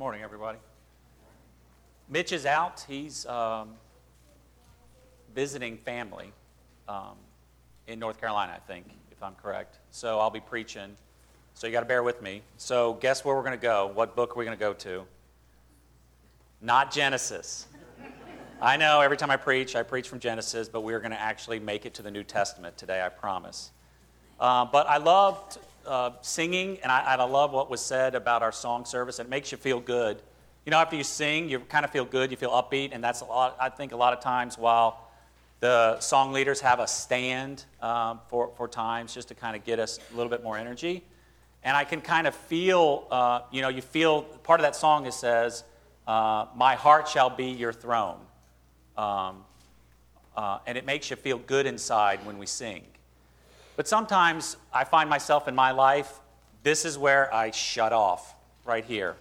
morning, 0.00 0.22
everybody. 0.22 0.56
Mitch 2.08 2.32
is 2.32 2.46
out. 2.46 2.82
He's 2.88 3.26
um, 3.26 3.74
visiting 5.34 5.76
family 5.76 6.32
um, 6.88 7.16
in 7.86 7.98
North 7.98 8.18
Carolina, 8.18 8.54
I 8.56 8.60
think, 8.60 8.86
if 9.12 9.22
I'm 9.22 9.34
correct. 9.34 9.76
So 9.90 10.18
I'll 10.18 10.30
be 10.30 10.40
preaching. 10.40 10.96
So 11.52 11.66
you 11.66 11.74
got 11.74 11.80
to 11.80 11.86
bear 11.86 12.02
with 12.02 12.22
me. 12.22 12.40
So 12.56 12.94
guess 12.94 13.26
where 13.26 13.36
we're 13.36 13.42
going 13.42 13.58
to 13.58 13.62
go? 13.62 13.90
What 13.92 14.16
book 14.16 14.34
are 14.34 14.38
we 14.38 14.46
going 14.46 14.56
to 14.56 14.64
go 14.64 14.72
to? 14.72 15.04
Not 16.62 16.90
Genesis. 16.90 17.66
I 18.58 18.78
know 18.78 19.02
every 19.02 19.18
time 19.18 19.30
I 19.30 19.36
preach, 19.36 19.76
I 19.76 19.82
preach 19.82 20.08
from 20.08 20.18
Genesis, 20.18 20.66
but 20.66 20.80
we're 20.80 21.00
going 21.00 21.10
to 21.10 21.20
actually 21.20 21.60
make 21.60 21.84
it 21.84 21.92
to 21.92 22.02
the 22.02 22.10
New 22.10 22.24
Testament 22.24 22.78
today, 22.78 23.02
I 23.04 23.10
promise. 23.10 23.70
Uh, 24.40 24.64
but 24.64 24.88
I 24.88 24.96
loved 24.96 25.58
uh, 25.86 26.10
singing, 26.22 26.78
and 26.82 26.90
I, 26.90 27.14
I 27.14 27.24
love 27.24 27.52
what 27.52 27.70
was 27.70 27.80
said 27.80 28.14
about 28.14 28.42
our 28.42 28.52
song 28.52 28.84
service. 28.84 29.18
It 29.18 29.28
makes 29.28 29.52
you 29.52 29.58
feel 29.58 29.80
good. 29.80 30.22
You 30.66 30.70
know, 30.70 30.78
after 30.78 30.96
you 30.96 31.04
sing, 31.04 31.48
you 31.48 31.60
kind 31.60 31.84
of 31.84 31.90
feel 31.90 32.04
good, 32.04 32.30
you 32.30 32.36
feel 32.36 32.50
upbeat, 32.50 32.90
and 32.92 33.02
that's 33.02 33.20
a 33.22 33.24
lot. 33.24 33.56
I 33.60 33.68
think 33.68 33.92
a 33.92 33.96
lot 33.96 34.12
of 34.12 34.20
times 34.20 34.58
while 34.58 35.08
the 35.60 36.00
song 36.00 36.32
leaders 36.32 36.60
have 36.60 36.80
a 36.80 36.86
stand 36.86 37.64
um, 37.82 38.20
for, 38.28 38.50
for 38.56 38.66
times 38.66 39.14
just 39.14 39.28
to 39.28 39.34
kind 39.34 39.54
of 39.54 39.64
get 39.64 39.78
us 39.78 39.98
a 40.12 40.16
little 40.16 40.30
bit 40.30 40.42
more 40.42 40.56
energy. 40.56 41.04
And 41.62 41.76
I 41.76 41.84
can 41.84 42.00
kind 42.00 42.26
of 42.26 42.34
feel, 42.34 43.06
uh, 43.10 43.40
you 43.50 43.60
know, 43.60 43.68
you 43.68 43.82
feel 43.82 44.22
part 44.22 44.60
of 44.60 44.64
that 44.64 44.74
song 44.74 45.06
it 45.06 45.12
says, 45.12 45.64
uh, 46.06 46.46
My 46.56 46.74
heart 46.74 47.08
shall 47.08 47.28
be 47.30 47.50
your 47.50 47.72
throne. 47.72 48.18
Um, 48.96 49.44
uh, 50.36 50.58
and 50.66 50.78
it 50.78 50.86
makes 50.86 51.10
you 51.10 51.16
feel 51.16 51.38
good 51.38 51.66
inside 51.66 52.24
when 52.24 52.38
we 52.38 52.46
sing. 52.46 52.82
But 53.76 53.88
sometimes 53.88 54.56
I 54.72 54.84
find 54.84 55.08
myself 55.08 55.48
in 55.48 55.54
my 55.54 55.70
life, 55.70 56.20
this 56.62 56.84
is 56.84 56.98
where 56.98 57.32
I 57.34 57.50
shut 57.50 57.92
off 57.92 58.34
right 58.64 58.84
here. 58.84 59.16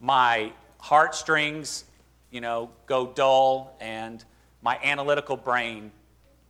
My 0.00 0.52
heartstrings, 0.78 1.84
you 2.30 2.40
know, 2.40 2.70
go 2.86 3.06
dull 3.06 3.76
and 3.80 4.24
my 4.62 4.78
analytical 4.82 5.36
brain 5.36 5.90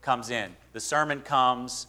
comes 0.03 0.31
in. 0.31 0.55
The 0.73 0.81
sermon 0.81 1.21
comes, 1.21 1.87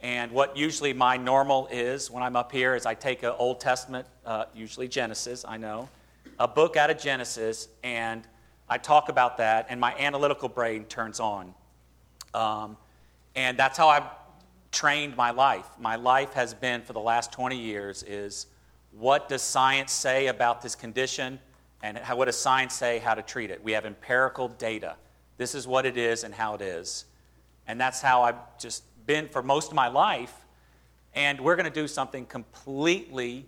and 0.00 0.32
what 0.32 0.56
usually 0.56 0.92
my 0.92 1.16
normal 1.16 1.68
is 1.70 2.10
when 2.10 2.22
I'm 2.22 2.36
up 2.36 2.52
here 2.52 2.74
is 2.74 2.86
I 2.86 2.94
take 2.94 3.22
an 3.22 3.34
Old 3.38 3.60
Testament, 3.60 4.06
uh, 4.24 4.44
usually 4.54 4.88
Genesis, 4.88 5.44
I 5.46 5.56
know, 5.56 5.88
a 6.38 6.48
book 6.48 6.76
out 6.76 6.90
of 6.90 6.98
Genesis, 6.98 7.68
and 7.82 8.26
I 8.68 8.78
talk 8.78 9.08
about 9.08 9.38
that, 9.38 9.66
and 9.68 9.80
my 9.80 9.94
analytical 9.98 10.48
brain 10.48 10.84
turns 10.84 11.20
on. 11.20 11.54
Um, 12.32 12.76
and 13.34 13.58
that's 13.58 13.76
how 13.76 13.88
I've 13.88 14.04
trained 14.72 15.16
my 15.16 15.30
life. 15.30 15.66
My 15.78 15.96
life 15.96 16.32
has 16.34 16.54
been 16.54 16.82
for 16.82 16.92
the 16.92 17.00
last 17.00 17.32
20 17.32 17.56
years 17.56 18.02
is 18.02 18.46
what 18.92 19.28
does 19.28 19.42
science 19.42 19.92
say 19.92 20.28
about 20.28 20.62
this 20.62 20.74
condition 20.74 21.38
and 21.82 21.98
how, 21.98 22.16
what 22.16 22.26
does 22.26 22.36
science 22.36 22.74
say 22.74 22.98
how 22.98 23.14
to 23.14 23.22
treat 23.22 23.50
it? 23.50 23.62
We 23.62 23.72
have 23.72 23.86
empirical 23.86 24.48
data. 24.48 24.96
This 25.38 25.54
is 25.54 25.66
what 25.66 25.86
it 25.86 25.96
is 25.96 26.24
and 26.24 26.34
how 26.34 26.54
it 26.54 26.60
is. 26.60 27.06
And 27.66 27.80
that's 27.80 28.00
how 28.00 28.22
I've 28.22 28.58
just 28.58 28.84
been 29.06 29.28
for 29.28 29.42
most 29.42 29.68
of 29.68 29.74
my 29.74 29.88
life. 29.88 30.34
And 31.14 31.40
we're 31.40 31.56
going 31.56 31.70
to 31.70 31.80
do 31.80 31.88
something 31.88 32.26
completely 32.26 33.46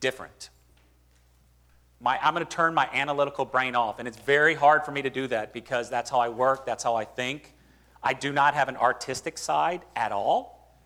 different. 0.00 0.50
My, 2.00 2.18
I'm 2.22 2.34
going 2.34 2.46
to 2.46 2.56
turn 2.56 2.74
my 2.74 2.88
analytical 2.92 3.44
brain 3.44 3.74
off. 3.74 3.98
And 3.98 4.06
it's 4.06 4.18
very 4.18 4.54
hard 4.54 4.84
for 4.84 4.92
me 4.92 5.02
to 5.02 5.10
do 5.10 5.26
that 5.28 5.52
because 5.52 5.90
that's 5.90 6.10
how 6.10 6.20
I 6.20 6.28
work, 6.28 6.66
that's 6.66 6.84
how 6.84 6.94
I 6.94 7.04
think. 7.04 7.53
I 8.04 8.12
do 8.12 8.32
not 8.32 8.52
have 8.52 8.68
an 8.68 8.76
artistic 8.76 9.38
side 9.38 9.80
at 9.96 10.12
all. 10.12 10.78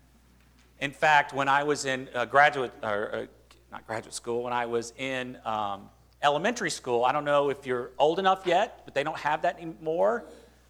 In 0.79 0.91
fact, 0.91 1.33
when 1.33 1.49
I 1.49 1.63
was 1.63 1.83
in 1.83 2.07
uh, 2.15 2.23
graduate, 2.23 2.71
or 2.81 3.13
uh, 3.13 3.25
not 3.73 3.85
graduate 3.85 4.13
school, 4.13 4.43
when 4.43 4.53
I 4.53 4.65
was 4.65 4.93
in 4.97 5.37
um, 5.43 5.89
elementary 6.23 6.69
school, 6.69 7.03
I 7.03 7.11
don't 7.11 7.25
know 7.25 7.49
if 7.49 7.65
you're 7.65 7.91
old 7.99 8.19
enough 8.19 8.43
yet, 8.45 8.83
but 8.85 8.93
they 8.93 9.03
don't 9.03 9.17
have 9.17 9.41
that 9.41 9.57
anymore. 9.57 10.23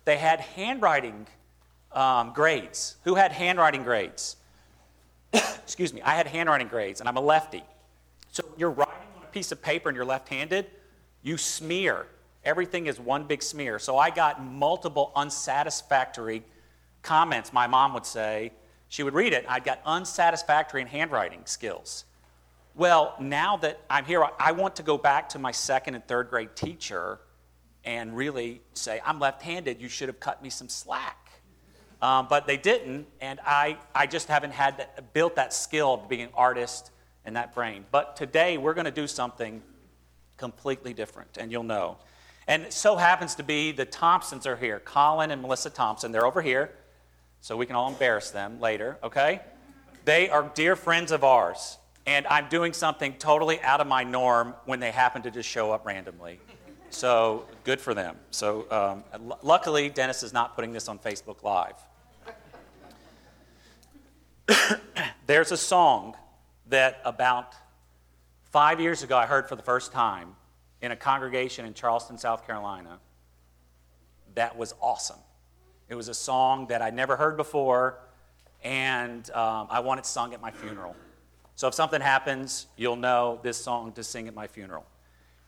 They 0.05 0.17
had 0.17 0.39
handwriting 0.39 1.27
um, 1.91 2.33
grades. 2.33 2.97
Who 3.03 3.13
had 3.13 3.31
handwriting 3.31 3.83
grades? 3.83 4.35
Excuse 5.33 5.93
me, 5.93 6.01
I 6.01 6.15
had 6.15 6.25
handwriting 6.25 6.67
grades, 6.67 6.99
and 6.99 7.07
I'm 7.07 7.17
a 7.17 7.21
lefty. 7.21 7.63
So 8.31 8.43
you're 8.57 8.71
writing 8.71 8.95
on 9.17 9.23
a 9.23 9.27
piece 9.27 9.51
of 9.51 9.61
paper 9.61 9.87
and 9.87 9.95
you're 9.95 10.05
left 10.05 10.29
handed, 10.29 10.65
you 11.21 11.37
smear 11.37 12.07
Everything 12.43 12.87
is 12.87 12.99
one 12.99 13.25
big 13.25 13.43
smear. 13.43 13.79
So 13.79 13.97
I 13.97 14.09
got 14.09 14.43
multiple 14.43 15.11
unsatisfactory 15.15 16.43
comments, 17.01 17.51
my 17.51 17.67
mom 17.67 17.93
would 17.93 18.05
say. 18.05 18.51
She 18.87 19.03
would 19.03 19.13
read 19.13 19.33
it, 19.33 19.45
I'd 19.47 19.63
got 19.63 19.81
unsatisfactory 19.85 20.81
in 20.81 20.87
handwriting 20.87 21.41
skills. 21.45 22.05
Well, 22.75 23.15
now 23.19 23.57
that 23.57 23.81
I'm 23.89 24.05
here, 24.05 24.25
I 24.39 24.51
want 24.53 24.77
to 24.77 24.83
go 24.83 24.97
back 24.97 25.29
to 25.29 25.39
my 25.39 25.51
second 25.51 25.95
and 25.95 26.07
third 26.07 26.29
grade 26.29 26.55
teacher 26.55 27.19
and 27.83 28.15
really 28.15 28.61
say, 28.73 29.01
I'm 29.05 29.19
left 29.19 29.41
handed, 29.41 29.81
you 29.81 29.89
should 29.89 30.07
have 30.07 30.19
cut 30.19 30.41
me 30.41 30.49
some 30.49 30.69
slack. 30.69 31.17
Um, 32.01 32.27
but 32.29 32.47
they 32.47 32.55
didn't, 32.55 33.07
and 33.19 33.39
I, 33.45 33.77
I 33.93 34.07
just 34.07 34.29
haven't 34.29 34.51
had 34.51 34.77
that, 34.77 35.13
built 35.13 35.35
that 35.35 35.53
skill 35.53 35.95
of 35.95 36.09
being 36.09 36.21
an 36.21 36.29
artist 36.33 36.91
and 37.25 37.35
that 37.35 37.53
brain. 37.53 37.85
But 37.91 38.15
today 38.15 38.57
we're 38.57 38.73
going 38.73 38.85
to 38.85 38.91
do 38.91 39.07
something 39.07 39.61
completely 40.37 40.93
different, 40.93 41.37
and 41.37 41.51
you'll 41.51 41.63
know. 41.63 41.97
And 42.49 42.63
it 42.63 42.73
so 42.73 42.95
happens 42.95 43.35
to 43.35 43.43
be 43.43 43.71
the 43.71 43.85
Thompsons 43.85 44.47
are 44.47 44.55
here. 44.55 44.79
Colin 44.79 45.29
and 45.29 45.43
Melissa 45.43 45.69
Thompson, 45.69 46.11
they're 46.11 46.25
over 46.25 46.41
here, 46.41 46.71
so 47.41 47.55
we 47.55 47.67
can 47.67 47.75
all 47.75 47.89
embarrass 47.89 48.31
them 48.31 48.59
later, 48.59 48.97
okay? 49.03 49.41
They 50.03 50.31
are 50.31 50.51
dear 50.55 50.75
friends 50.75 51.11
of 51.11 51.23
ours, 51.23 51.77
and 52.07 52.25
I'm 52.25 52.49
doing 52.49 52.73
something 52.73 53.13
totally 53.13 53.61
out 53.61 53.81
of 53.81 53.87
my 53.87 54.03
norm 54.03 54.55
when 54.65 54.79
they 54.79 54.89
happen 54.89 55.21
to 55.21 55.31
just 55.31 55.47
show 55.47 55.71
up 55.71 55.85
randomly. 55.85 56.39
So 56.89 57.45
good 57.65 57.79
for 57.79 57.93
them. 57.93 58.15
So 58.31 58.65
um, 58.71 59.03
l- 59.13 59.37
luckily, 59.43 59.89
Dennis 59.89 60.23
is 60.23 60.33
not 60.33 60.55
putting 60.55 60.73
this 60.73 60.87
on 60.87 60.97
Facebook 60.97 61.43
Live. 61.43 61.75
There's 65.27 65.51
a 65.51 65.57
song 65.57 66.15
that 66.69 66.99
about 67.05 67.53
five 68.45 68.79
years 68.79 69.03
ago 69.03 69.15
I 69.15 69.27
heard 69.27 69.47
for 69.47 69.55
the 69.55 69.61
first 69.61 69.91
time 69.91 70.35
in 70.81 70.91
a 70.91 70.95
congregation 70.95 71.65
in 71.65 71.73
Charleston, 71.73 72.17
South 72.17 72.45
Carolina, 72.45 72.99
that 74.35 74.57
was 74.57 74.73
awesome. 74.81 75.19
It 75.89 75.95
was 75.95 76.07
a 76.07 76.13
song 76.13 76.67
that 76.67 76.81
I'd 76.81 76.93
never 76.93 77.17
heard 77.17 77.35
before, 77.35 77.99
and 78.63 79.29
um, 79.31 79.67
I 79.69 79.79
want 79.79 79.99
it 79.99 80.05
sung 80.05 80.33
at 80.33 80.41
my 80.41 80.51
funeral. 80.51 80.95
So 81.55 81.67
if 81.67 81.73
something 81.73 81.99
happens, 81.99 82.67
you'll 82.77 82.95
know 82.95 83.39
this 83.43 83.57
song 83.57 83.91
to 83.93 84.03
sing 84.03 84.27
at 84.27 84.33
my 84.33 84.47
funeral. 84.47 84.85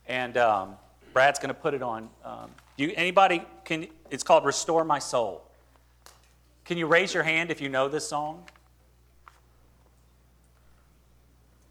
And 0.08 0.36
um, 0.38 0.76
Brad's 1.14 1.40
going 1.40 1.54
to 1.54 1.60
put 1.60 1.74
it 1.74 1.82
on. 1.82 2.10
Um, 2.26 2.52
you, 2.76 2.92
anybody 2.96 3.44
can? 3.64 3.88
It's 4.10 4.24
called 4.24 4.44
"Restore 4.44 4.84
My 4.84 5.00
Soul." 5.00 5.44
Can 6.66 6.78
you 6.78 6.88
raise 6.88 7.14
your 7.14 7.24
hand 7.24 7.52
if 7.52 7.62
you 7.62 7.70
know 7.70 7.88
this 7.88 8.08
song? 8.08 8.44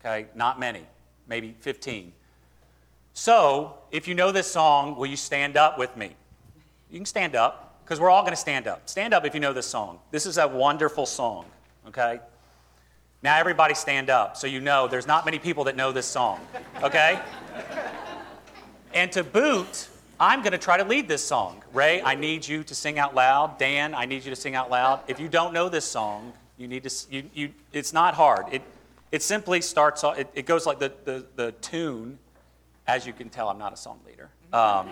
Okay, 0.00 0.27
not 0.34 0.59
many, 0.59 0.82
maybe 1.27 1.54
15. 1.60 2.12
So, 3.12 3.75
if 3.91 4.06
you 4.06 4.15
know 4.15 4.32
this 4.32 4.50
song, 4.50 4.97
will 4.97 5.06
you 5.06 5.16
stand 5.16 5.56
up 5.56 5.78
with 5.78 5.97
me? 5.97 6.15
You 6.91 6.98
can 6.98 7.06
stand 7.06 7.34
up, 7.34 7.81
because 7.84 8.00
we're 8.00 8.10
all 8.10 8.22
going 8.22 8.32
to 8.32 8.37
stand 8.37 8.66
up. 8.66 8.88
Stand 8.88 9.12
up 9.12 9.25
if 9.25 9.34
you 9.34 9.41
know 9.41 9.53
this 9.53 9.66
song. 9.66 9.98
This 10.10 10.26
is 10.26 10.38
a 10.38 10.47
wonderful 10.47 11.06
song, 11.06 11.44
okay? 11.88 12.21
Now, 13.22 13.37
everybody 13.38 13.75
stand 13.75 14.10
up 14.10 14.37
so 14.37 14.47
you 14.47 14.60
know 14.60 14.88
there's 14.88 15.06
not 15.06 15.25
many 15.25 15.38
people 15.38 15.65
that 15.65 15.76
know 15.76 15.93
this 15.93 16.06
song, 16.06 16.41
okay? 16.82 17.21
and 18.94 19.10
to 19.12 19.25
boot, 19.25 19.88
I'm 20.21 20.41
going 20.41 20.53
to 20.53 20.59
try 20.59 20.77
to 20.77 20.84
lead 20.84 21.09
this 21.09 21.25
song. 21.25 21.65
Ray, 21.72 22.00
I 22.03 22.15
need 22.15 22.47
you 22.47 22.62
to 22.62 22.75
sing 22.75 22.98
out 22.98 23.15
loud. 23.15 23.59
Dan, 23.59 23.94
I 23.94 24.04
need 24.04 24.25
you 24.25 24.31
to 24.31 24.37
sing 24.37 24.54
out 24.54 24.71
loud. 24.71 25.00
If 25.09 25.19
you 25.19 25.28
don't 25.28 25.53
know 25.53 25.69
this 25.69 25.84
song, 25.84 26.32
you 26.59 26.69
need 26.69 26.84
to, 26.84 26.91
you, 27.10 27.25
you, 27.34 27.50
it's 27.72 27.92
not 27.92 28.15
hard. 28.15 28.47
It, 28.53 28.62
it 29.10 29.22
simply 29.22 29.60
starts, 29.60 30.04
off, 30.04 30.18
it, 30.18 30.28
it 30.34 30.47
goes 30.47 30.65
like 30.65 30.78
the, 30.78 30.92
the, 31.04 31.27
the 31.36 31.53
tune 31.60 32.18
as 32.91 33.07
you 33.07 33.13
can 33.13 33.28
tell, 33.28 33.48
I'm 33.48 33.59
not 33.59 33.72
a 33.72 33.77
song 33.77 34.01
leader. 34.04 34.31
Um, 34.53 34.89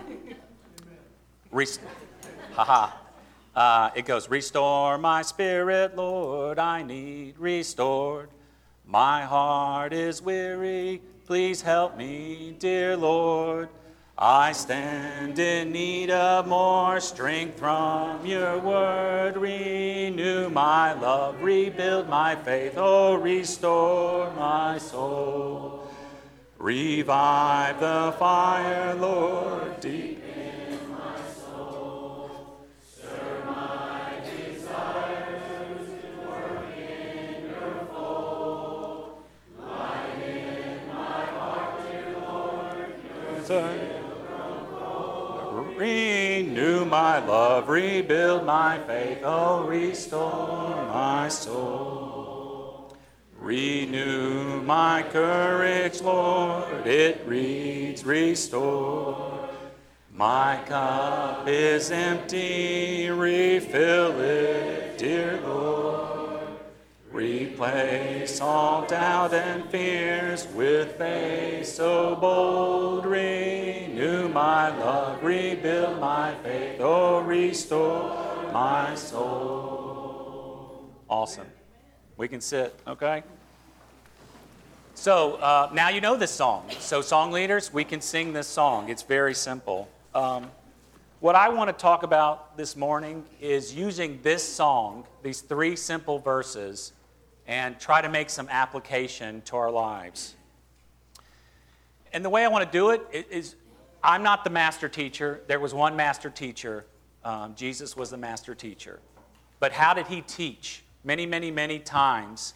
rest- 1.51 1.81
haha. 2.53 2.91
Uh, 3.53 3.89
it 3.93 4.05
goes, 4.05 4.29
Restore 4.29 4.97
my 4.97 5.21
spirit, 5.21 5.97
Lord, 5.97 6.59
I 6.59 6.81
need 6.81 7.37
restored. 7.37 8.29
My 8.85 9.23
heart 9.23 9.91
is 9.91 10.21
weary, 10.21 11.01
please 11.25 11.61
help 11.61 11.97
me, 11.97 12.55
dear 12.57 12.95
Lord. 12.95 13.67
I 14.17 14.53
stand 14.53 15.37
in 15.37 15.73
need 15.73 16.09
of 16.09 16.47
more 16.47 17.01
strength 17.01 17.59
from 17.59 18.25
your 18.25 18.59
word. 18.59 19.35
Renew 19.35 20.49
my 20.49 20.93
love, 20.93 21.41
rebuild 21.41 22.07
my 22.07 22.35
faith, 22.35 22.73
oh, 22.77 23.15
restore 23.15 24.31
my 24.35 24.77
soul. 24.77 25.78
Revive 26.59 27.79
the 27.79 28.13
fire, 28.19 28.93
Lord, 28.95 29.79
deep 29.79 30.21
in 30.21 30.91
my 30.91 31.15
soul. 31.33 32.67
Stir 32.85 33.43
my 33.45 34.15
desires 34.25 35.87
to 36.01 36.27
work 36.27 36.77
in 36.77 37.45
your 37.45 37.87
fold. 37.93 39.23
Light 39.57 40.85
my 40.85 41.25
heart, 41.37 41.79
dear 41.89 42.11
Lord. 42.19 42.97
Renew 45.77 46.83
my 46.83 47.25
love, 47.25 47.69
rebuild 47.69 48.45
my 48.45 48.79
faith, 48.85 49.19
oh, 49.23 49.63
restore 49.63 50.75
my 50.91 51.29
soul. 51.29 52.08
Renew 53.49 54.61
my 54.61 55.03
courage, 55.11 56.01
Lord, 56.01 56.85
it 56.85 57.19
reads, 57.25 58.05
restore. 58.05 59.49
My 60.13 60.61
cup 60.67 61.47
is 61.47 61.89
empty, 61.89 63.09
refill 63.09 64.21
it, 64.21 64.99
dear 64.99 65.41
Lord. 65.41 66.41
Replace 67.11 68.39
all 68.39 68.85
doubt 68.85 69.33
and 69.33 69.67
fears 69.71 70.45
with 70.53 70.95
faith 70.99 71.65
so 71.65 72.17
bold. 72.17 73.07
Renew 73.07 74.29
my 74.29 74.77
love, 74.77 75.23
rebuild 75.23 75.99
my 75.99 76.35
faith, 76.43 76.79
oh, 76.81 77.21
restore 77.21 78.51
my 78.53 78.93
soul. 78.93 80.91
Awesome. 81.09 81.47
We 82.15 82.27
can 82.27 82.41
sit, 82.41 82.79
okay? 82.85 83.23
So 84.99 85.35
uh, 85.35 85.69
now 85.71 85.87
you 85.87 86.01
know 86.01 86.17
this 86.17 86.29
song. 86.29 86.65
So, 86.77 86.99
song 86.99 87.31
leaders, 87.31 87.71
we 87.71 87.85
can 87.85 88.01
sing 88.01 88.33
this 88.33 88.47
song. 88.47 88.89
It's 88.89 89.01
very 89.01 89.33
simple. 89.33 89.87
Um, 90.13 90.51
what 91.21 91.35
I 91.35 91.47
want 91.47 91.69
to 91.69 91.81
talk 91.81 92.03
about 92.03 92.57
this 92.57 92.75
morning 92.75 93.23
is 93.39 93.73
using 93.73 94.19
this 94.23 94.43
song, 94.43 95.05
these 95.23 95.39
three 95.39 95.77
simple 95.77 96.19
verses, 96.19 96.91
and 97.47 97.79
try 97.79 98.01
to 98.01 98.09
make 98.09 98.29
some 98.29 98.49
application 98.49 99.41
to 99.43 99.55
our 99.55 99.71
lives. 99.71 100.35
And 102.11 102.23
the 102.23 102.29
way 102.29 102.43
I 102.43 102.49
want 102.49 102.69
to 102.69 102.77
do 102.77 102.89
it 102.89 103.25
is 103.31 103.55
I'm 104.03 104.21
not 104.21 104.43
the 104.43 104.49
master 104.49 104.89
teacher. 104.89 105.39
There 105.47 105.61
was 105.61 105.73
one 105.73 105.95
master 105.95 106.29
teacher. 106.29 106.85
Um, 107.23 107.55
Jesus 107.55 107.95
was 107.95 108.09
the 108.09 108.17
master 108.17 108.53
teacher. 108.53 108.99
But 109.61 109.71
how 109.71 109.93
did 109.93 110.07
he 110.07 110.19
teach? 110.19 110.83
Many, 111.05 111.25
many, 111.25 111.51
many 111.51 111.79
times, 111.79 112.53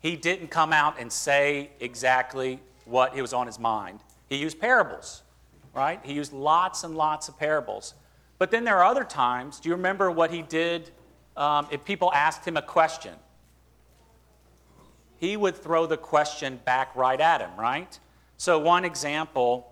he 0.00 0.16
didn't 0.16 0.48
come 0.48 0.72
out 0.72 0.98
and 0.98 1.12
say 1.12 1.70
exactly 1.78 2.60
what 2.84 3.14
was 3.14 3.32
on 3.32 3.46
his 3.46 3.58
mind. 3.58 4.00
He 4.28 4.36
used 4.36 4.58
parables 4.58 5.22
right? 5.74 6.00
He 6.02 6.12
used 6.12 6.32
lots 6.32 6.84
and 6.84 6.96
lots 6.96 7.28
of 7.28 7.38
parables. 7.38 7.94
But 8.38 8.50
then 8.50 8.64
there 8.64 8.78
are 8.78 8.84
other 8.84 9.04
times, 9.04 9.60
do 9.60 9.68
you 9.68 9.74
remember 9.74 10.10
what 10.10 10.30
he 10.30 10.42
did 10.42 10.90
um, 11.36 11.68
if 11.70 11.84
people 11.84 12.12
asked 12.12 12.46
him 12.46 12.56
a 12.56 12.62
question? 12.62 13.14
He 15.18 15.36
would 15.36 15.56
throw 15.56 15.86
the 15.86 15.98
question 15.98 16.60
back 16.64 16.94
right 16.96 17.20
at 17.20 17.40
him, 17.40 17.50
right? 17.58 17.98
So, 18.38 18.58
one 18.58 18.86
example 18.86 19.70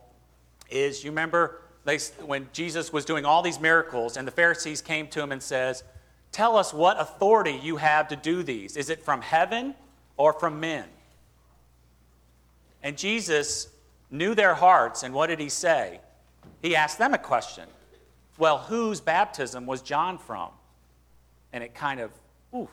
is 0.68 1.02
you 1.02 1.10
remember 1.10 1.62
they, 1.86 1.98
when 2.20 2.48
Jesus 2.52 2.92
was 2.92 3.06
doing 3.06 3.24
all 3.24 3.40
these 3.40 3.58
miracles, 3.58 4.18
and 4.18 4.28
the 4.28 4.32
Pharisees 4.32 4.82
came 4.82 5.08
to 5.08 5.22
him 5.22 5.32
and 5.32 5.42
says, 5.42 5.84
Tell 6.30 6.58
us 6.58 6.74
what 6.74 7.00
authority 7.00 7.58
you 7.62 7.78
have 7.78 8.08
to 8.08 8.16
do 8.16 8.42
these. 8.42 8.76
Is 8.76 8.90
it 8.90 9.02
from 9.02 9.22
heaven 9.22 9.74
or 10.18 10.34
from 10.34 10.60
men? 10.60 10.84
And 12.82 12.98
Jesus 12.98 13.68
knew 14.10 14.34
their 14.34 14.54
hearts, 14.54 15.02
and 15.02 15.14
what 15.14 15.28
did 15.28 15.40
he 15.40 15.48
say? 15.48 16.00
He 16.62 16.76
asked 16.76 16.98
them 16.98 17.14
a 17.14 17.18
question. 17.18 17.64
Well, 18.36 18.58
whose 18.58 19.00
baptism 19.00 19.66
was 19.66 19.82
John 19.82 20.18
from? 20.18 20.50
And 21.52 21.64
it 21.64 21.74
kind 21.74 22.00
of, 22.00 22.10
ooh, 22.54 22.68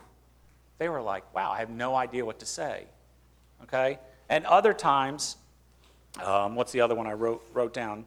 they 0.78 0.88
were 0.88 1.02
like, 1.02 1.34
wow, 1.34 1.50
I 1.50 1.58
have 1.58 1.70
no 1.70 1.94
idea 1.94 2.24
what 2.24 2.38
to 2.40 2.46
say. 2.46 2.84
Okay? 3.64 3.98
And 4.28 4.44
other 4.46 4.72
times, 4.72 5.36
um, 6.22 6.54
what's 6.54 6.72
the 6.72 6.80
other 6.80 6.94
one 6.94 7.06
I 7.06 7.12
wrote, 7.12 7.44
wrote 7.52 7.74
down? 7.74 8.04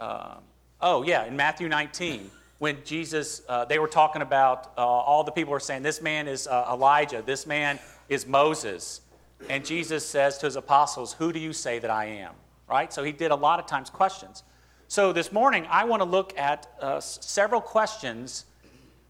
Um, 0.00 0.38
oh, 0.80 1.02
yeah, 1.02 1.24
in 1.24 1.36
Matthew 1.36 1.68
19, 1.68 2.30
when 2.58 2.78
Jesus, 2.84 3.42
uh, 3.48 3.64
they 3.64 3.78
were 3.78 3.88
talking 3.88 4.22
about, 4.22 4.72
uh, 4.78 4.80
all 4.80 5.24
the 5.24 5.32
people 5.32 5.52
were 5.52 5.60
saying, 5.60 5.82
this 5.82 6.00
man 6.00 6.28
is 6.28 6.46
uh, 6.46 6.68
Elijah, 6.70 7.22
this 7.22 7.46
man 7.46 7.78
is 8.08 8.26
Moses. 8.26 9.00
And 9.48 9.64
Jesus 9.64 10.06
says 10.06 10.38
to 10.38 10.46
his 10.46 10.56
apostles, 10.56 11.14
Who 11.14 11.32
do 11.32 11.38
you 11.38 11.52
say 11.52 11.78
that 11.78 11.90
I 11.90 12.06
am? 12.06 12.32
Right? 12.68 12.92
So 12.92 13.04
he 13.04 13.12
did 13.12 13.30
a 13.30 13.36
lot 13.36 13.60
of 13.60 13.66
times 13.66 13.90
questions. 13.90 14.42
So 14.88 15.12
this 15.12 15.32
morning, 15.32 15.66
I 15.68 15.84
want 15.84 16.00
to 16.00 16.08
look 16.08 16.36
at 16.38 16.68
uh, 16.80 17.00
several 17.00 17.60
questions 17.60 18.46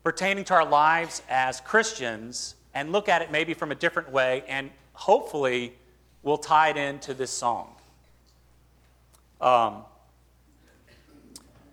pertaining 0.03 0.45
to 0.45 0.55
our 0.55 0.65
lives 0.65 1.23
as 1.29 1.61
Christians 1.61 2.55
and 2.75 2.93
look 2.93 3.09
at 3.09 3.23
it 3.23 3.31
maybe 3.31 3.55
from 3.55 3.73
a 3.73 3.75
different 3.75 4.11
way, 4.11 4.45
and 4.49 4.71
hopefully 4.93 5.75
we'll 6.23 6.39
tie 6.39 6.71
it 6.71 6.77
into 6.77 7.15
this 7.15 7.31
song. 7.31 7.75
Um, 9.41 9.85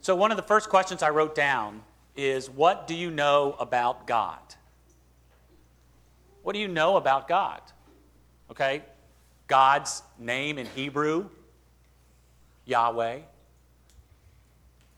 so, 0.02 0.16
one 0.16 0.32
of 0.32 0.38
the 0.38 0.44
first 0.44 0.70
questions 0.70 1.02
I 1.02 1.10
wrote 1.10 1.36
down 1.36 1.82
is 2.16 2.50
What 2.50 2.88
do 2.88 2.96
you 2.96 3.10
know 3.10 3.56
about 3.60 4.08
God? 4.08 4.40
What 6.44 6.54
do 6.54 6.60
you 6.60 6.68
know 6.68 6.98
about 6.98 7.28
God? 7.28 7.62
Okay? 8.52 8.84
God's 9.48 10.04
name 10.20 10.58
in 10.58 10.68
Hebrew, 10.68 11.30
Yahweh. 12.66 13.20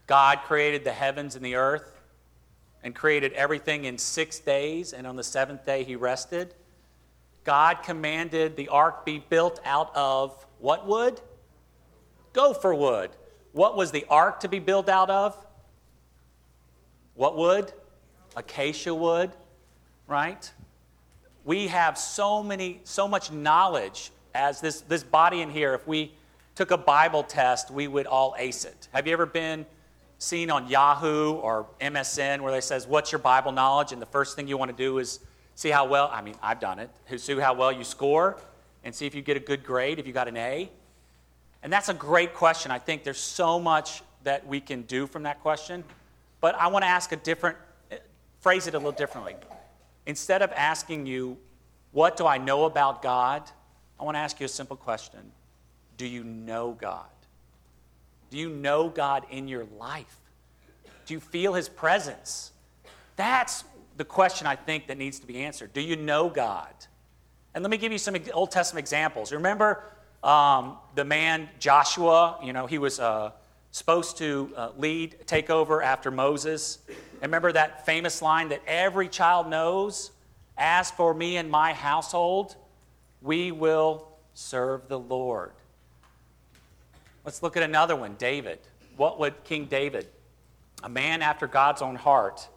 God 0.07 0.39
created 0.45 0.83
the 0.83 0.91
heavens 0.91 1.35
and 1.35 1.45
the 1.45 1.55
earth 1.55 1.99
and 2.83 2.93
created 2.93 3.33
everything 3.33 3.85
in 3.85 3.97
six 3.97 4.37
days, 4.37 4.93
and 4.93 5.07
on 5.07 5.15
the 5.15 5.23
seventh 5.23 5.65
day 5.65 5.83
he 5.83 5.95
rested. 5.95 6.53
God 7.43 7.81
commanded 7.83 8.55
the 8.55 8.67
ark 8.67 9.05
be 9.05 9.19
built 9.19 9.59
out 9.65 9.95
of 9.95 10.45
what 10.59 10.85
wood? 10.85 11.19
Gopher 12.33 12.73
wood. 12.73 13.11
What 13.53 13.75
was 13.75 13.91
the 13.91 14.05
ark 14.09 14.41
to 14.41 14.47
be 14.47 14.59
built 14.59 14.89
out 14.89 15.09
of? 15.09 15.35
What 17.13 17.37
wood? 17.37 17.71
Acacia 18.35 18.93
wood, 18.93 19.31
right? 20.07 20.51
We 21.45 21.67
have 21.67 21.97
so 21.97 22.43
many, 22.43 22.81
so 22.83 23.07
much 23.07 23.31
knowledge 23.31 24.11
as 24.33 24.59
this, 24.59 24.81
this 24.81 25.03
body 25.03 25.41
in 25.41 25.49
here. 25.49 25.73
If 25.75 25.87
we 25.87 26.11
took 26.55 26.71
a 26.71 26.77
Bible 26.77 27.23
test, 27.23 27.69
we 27.71 27.87
would 27.87 28.07
all 28.07 28.35
ace 28.37 28.65
it. 28.65 28.89
Have 28.91 29.07
you 29.07 29.13
ever 29.13 29.27
been 29.27 29.65
seen 30.17 30.49
on 30.49 30.67
Yahoo 30.67 31.33
or 31.33 31.67
MSN 31.79 32.41
where 32.41 32.51
they 32.51 32.61
says, 32.61 32.87
"What's 32.87 33.11
your 33.11 33.19
Bible 33.19 33.51
knowledge?" 33.51 33.91
And 33.91 34.01
the 34.01 34.07
first 34.07 34.35
thing 34.35 34.47
you 34.47 34.57
want 34.57 34.71
to 34.71 34.77
do 34.77 34.97
is 34.97 35.19
see 35.53 35.69
how 35.69 35.85
well. 35.85 36.09
I 36.11 36.21
mean, 36.21 36.35
I've 36.41 36.59
done 36.59 36.79
it. 36.79 36.89
See 37.19 37.39
how 37.39 37.53
well 37.53 37.71
you 37.71 37.83
score, 37.83 38.37
and 38.83 38.93
see 38.93 39.05
if 39.05 39.13
you 39.13 39.21
get 39.21 39.37
a 39.37 39.41
good 39.41 39.63
grade. 39.63 39.99
If 39.99 40.07
you 40.07 40.13
got 40.13 40.27
an 40.27 40.37
A, 40.37 40.69
and 41.61 41.71
that's 41.71 41.89
a 41.89 41.93
great 41.93 42.33
question. 42.33 42.71
I 42.71 42.79
think 42.79 43.03
there's 43.03 43.19
so 43.19 43.59
much 43.59 44.01
that 44.23 44.47
we 44.47 44.59
can 44.59 44.81
do 44.83 45.05
from 45.05 45.23
that 45.23 45.41
question. 45.41 45.83
But 46.41 46.55
I 46.55 46.67
want 46.67 46.83
to 46.83 46.89
ask 46.89 47.11
a 47.11 47.15
different, 47.15 47.57
eh, 47.91 47.97
phrase 48.39 48.67
it 48.67 48.73
a 48.73 48.77
little 48.77 48.91
differently. 48.91 49.35
Instead 50.05 50.41
of 50.41 50.51
asking 50.53 51.05
you, 51.05 51.37
What 51.91 52.17
do 52.17 52.25
I 52.25 52.37
know 52.37 52.65
about 52.65 53.01
God? 53.01 53.43
I 53.99 54.03
want 54.03 54.15
to 54.15 54.19
ask 54.19 54.39
you 54.39 54.45
a 54.45 54.49
simple 54.49 54.77
question 54.77 55.31
Do 55.97 56.05
you 56.05 56.23
know 56.23 56.71
God? 56.79 57.05
Do 58.29 58.37
you 58.37 58.49
know 58.49 58.89
God 58.89 59.25
in 59.29 59.47
your 59.47 59.65
life? 59.77 60.17
Do 61.05 61.13
you 61.13 61.19
feel 61.19 61.53
His 61.53 61.69
presence? 61.69 62.51
That's 63.15 63.63
the 63.97 64.05
question 64.05 64.47
I 64.47 64.55
think 64.55 64.87
that 64.87 64.97
needs 64.97 65.19
to 65.19 65.27
be 65.27 65.43
answered. 65.43 65.73
Do 65.73 65.81
you 65.81 65.95
know 65.95 66.29
God? 66.29 66.73
And 67.53 67.63
let 67.63 67.71
me 67.71 67.77
give 67.77 67.91
you 67.91 67.97
some 67.97 68.15
Old 68.33 68.51
Testament 68.51 68.83
examples. 68.83 69.31
Remember 69.31 69.83
um, 70.23 70.77
the 70.95 71.05
man 71.05 71.47
Joshua? 71.59 72.37
You 72.43 72.51
know, 72.51 72.67
he 72.67 72.77
was 72.77 72.99
uh, 72.99 73.31
supposed 73.71 74.17
to 74.17 74.51
uh, 74.57 74.69
lead, 74.77 75.15
take 75.25 75.49
over 75.49 75.81
after 75.81 76.11
Moses. 76.11 76.79
And 77.25 77.31
remember 77.31 77.53
that 77.53 77.87
famous 77.87 78.21
line 78.21 78.49
that 78.49 78.61
every 78.67 79.09
child 79.09 79.49
knows? 79.49 80.11
As 80.59 80.91
for 80.91 81.11
me 81.11 81.37
and 81.37 81.49
my 81.49 81.73
household, 81.73 82.55
we 83.19 83.51
will 83.51 84.07
serve 84.35 84.87
the 84.89 84.99
Lord. 84.99 85.51
Let's 87.23 87.41
look 87.41 87.57
at 87.57 87.63
another 87.63 87.95
one 87.95 88.13
David. 88.19 88.59
What 88.95 89.19
would 89.19 89.43
King 89.43 89.65
David, 89.65 90.05
a 90.83 90.87
man 90.87 91.23
after 91.23 91.47
God's 91.47 91.81
own 91.81 91.95
heart, 91.95 92.47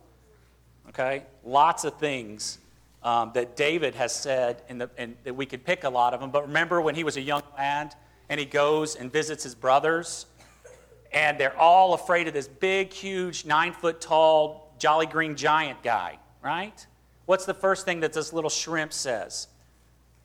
okay? 0.90 1.22
Lots 1.44 1.84
of 1.84 1.94
things 1.94 2.58
um, 3.02 3.30
that 3.32 3.56
David 3.56 3.94
has 3.94 4.14
said, 4.14 4.60
in 4.68 4.76
the, 4.76 4.90
and 4.98 5.16
that 5.24 5.32
we 5.32 5.46
could 5.46 5.64
pick 5.64 5.84
a 5.84 5.88
lot 5.88 6.12
of 6.12 6.20
them. 6.20 6.30
But 6.30 6.46
remember 6.46 6.82
when 6.82 6.94
he 6.94 7.04
was 7.04 7.16
a 7.16 7.22
young 7.22 7.42
lad 7.56 7.94
and 8.28 8.38
he 8.38 8.44
goes 8.44 8.96
and 8.96 9.10
visits 9.10 9.44
his 9.44 9.54
brothers 9.54 10.26
and 11.12 11.38
they're 11.38 11.56
all 11.56 11.94
afraid 11.94 12.28
of 12.28 12.34
this 12.34 12.48
big, 12.48 12.92
huge, 12.92 13.44
nine 13.44 13.72
foot 13.72 14.00
tall, 14.00 14.72
jolly 14.78 15.06
green 15.06 15.36
giant 15.36 15.82
guy, 15.82 16.18
right? 16.42 16.86
What's 17.26 17.46
the 17.46 17.54
first 17.54 17.84
thing 17.84 18.00
that 18.00 18.12
this 18.12 18.32
little 18.32 18.50
shrimp 18.50 18.92
says? 18.92 19.48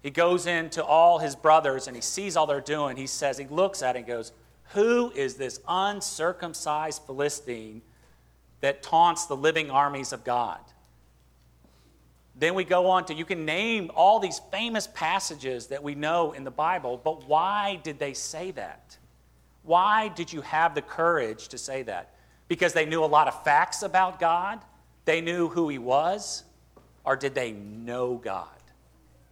He 0.02 0.10
goes 0.10 0.48
into 0.48 0.84
all 0.84 1.20
his 1.20 1.36
brothers 1.36 1.88
and 1.88 1.96
he 1.96 2.02
sees 2.02 2.36
all 2.36 2.46
they're 2.46 2.62
doing. 2.62 2.98
He 2.98 3.08
says, 3.08 3.38
he 3.38 3.46
looks 3.46 3.82
at 3.82 3.96
it 3.96 4.00
and 4.00 4.08
goes, 4.08 4.34
Who 4.74 5.12
is 5.12 5.36
this 5.36 5.62
uncircumcised 5.68 7.04
Philistine 7.06 7.82
that 8.60 8.84
taunts 8.84 9.26
the 9.26 9.36
living 9.36 9.72
armies 9.72 10.12
of 10.12 10.26
God? 10.26 10.60
Then 12.36 12.56
we 12.56 12.64
go 12.64 12.88
on 12.88 13.06
to, 13.06 13.14
you 13.14 13.26
can 13.26 13.46
name 13.46 13.92
all 13.96 14.20
these 14.20 14.42
famous 14.52 14.88
passages 14.88 15.68
that 15.68 15.84
we 15.84 15.96
know 15.96 16.34
in 16.34 16.44
the 16.44 16.52
Bible, 16.52 17.00
but 17.02 17.28
why 17.28 17.80
did 17.84 18.00
they 18.00 18.14
say 18.14 18.52
that? 18.52 18.98
Why 19.64 20.10
did 20.10 20.32
you 20.32 20.42
have 20.42 20.76
the 20.76 20.82
courage 20.82 21.48
to 21.50 21.58
say 21.58 21.84
that? 21.84 22.14
Because 22.48 22.74
they 22.74 22.86
knew 22.86 23.04
a 23.04 23.06
lot 23.08 23.28
of 23.28 23.44
facts 23.44 23.82
about 23.82 24.20
God? 24.20 24.60
They 25.06 25.22
knew 25.22 25.48
who 25.48 25.70
He 25.70 25.78
was? 25.78 26.44
Or 27.06 27.16
did 27.16 27.34
they 27.34 27.52
know 27.52 28.16
God? 28.16 28.48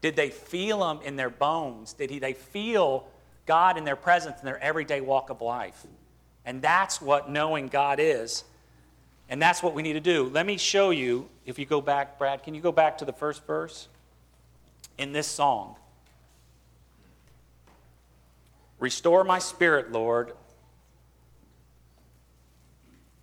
Did 0.02 0.16
they 0.16 0.30
feel 0.30 0.90
Him 0.90 1.00
in 1.04 1.16
their 1.16 1.30
bones? 1.30 1.94
Did 1.94 2.10
he, 2.10 2.20
they 2.20 2.34
feel 2.34 3.08
God 3.46 3.78
in 3.78 3.84
their 3.84 3.96
presence 3.96 4.40
in 4.40 4.46
their 4.46 4.60
everyday 4.60 5.02
walk 5.02 5.30
of 5.30 5.42
life? 5.42 5.86
And 6.46 6.62
that's 6.62 7.02
what 7.02 7.30
knowing 7.30 7.68
God 7.68 8.00
is. 8.00 8.44
And 9.30 9.42
that's 9.42 9.62
what 9.62 9.74
we 9.74 9.82
need 9.82 9.94
to 9.94 10.02
do. 10.02 10.26
Let 10.30 10.46
me 10.46 10.58
show 10.58 10.90
you, 10.90 11.30
if 11.46 11.60
you 11.60 11.66
go 11.66 11.80
back, 11.80 12.18
Brad, 12.18 12.44
can 12.44 12.54
you 12.54 12.62
go 12.62 12.72
back 12.72 12.98
to 12.98 13.06
the 13.06 13.14
first 13.14 13.46
verse? 13.46 13.88
In 14.98 15.14
this 15.14 15.28
song 15.28 15.76
Restore 18.82 19.24
my 19.24 19.38
spirit, 19.38 19.92
Lord. 19.92 20.34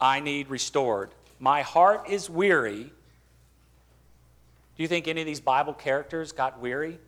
I 0.00 0.20
need 0.20 0.48
restored. 0.48 1.10
My 1.40 1.62
heart 1.62 2.08
is 2.08 2.30
weary. 2.30 2.84
Do 2.84 4.82
you 4.82 4.86
think 4.86 5.08
any 5.08 5.20
of 5.20 5.26
these 5.26 5.40
Bible 5.40 5.74
characters 5.74 6.30
got 6.30 6.60
weary? 6.60 7.00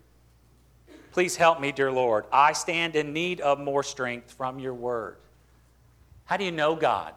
Please 1.13 1.37
help 1.37 1.61
me, 1.61 1.71
dear 1.71 1.93
Lord. 1.93 2.25
I 2.33 2.53
stand 2.53 2.97
in 2.97 3.13
need 3.13 3.41
of 3.41 3.61
more 3.61 3.85
strength 3.85 4.33
from 4.33 4.59
your 4.59 4.75
word. 4.75 5.17
How 6.25 6.37
do 6.37 6.45
you 6.45 6.53
know 6.53 6.75
God? 6.75 7.15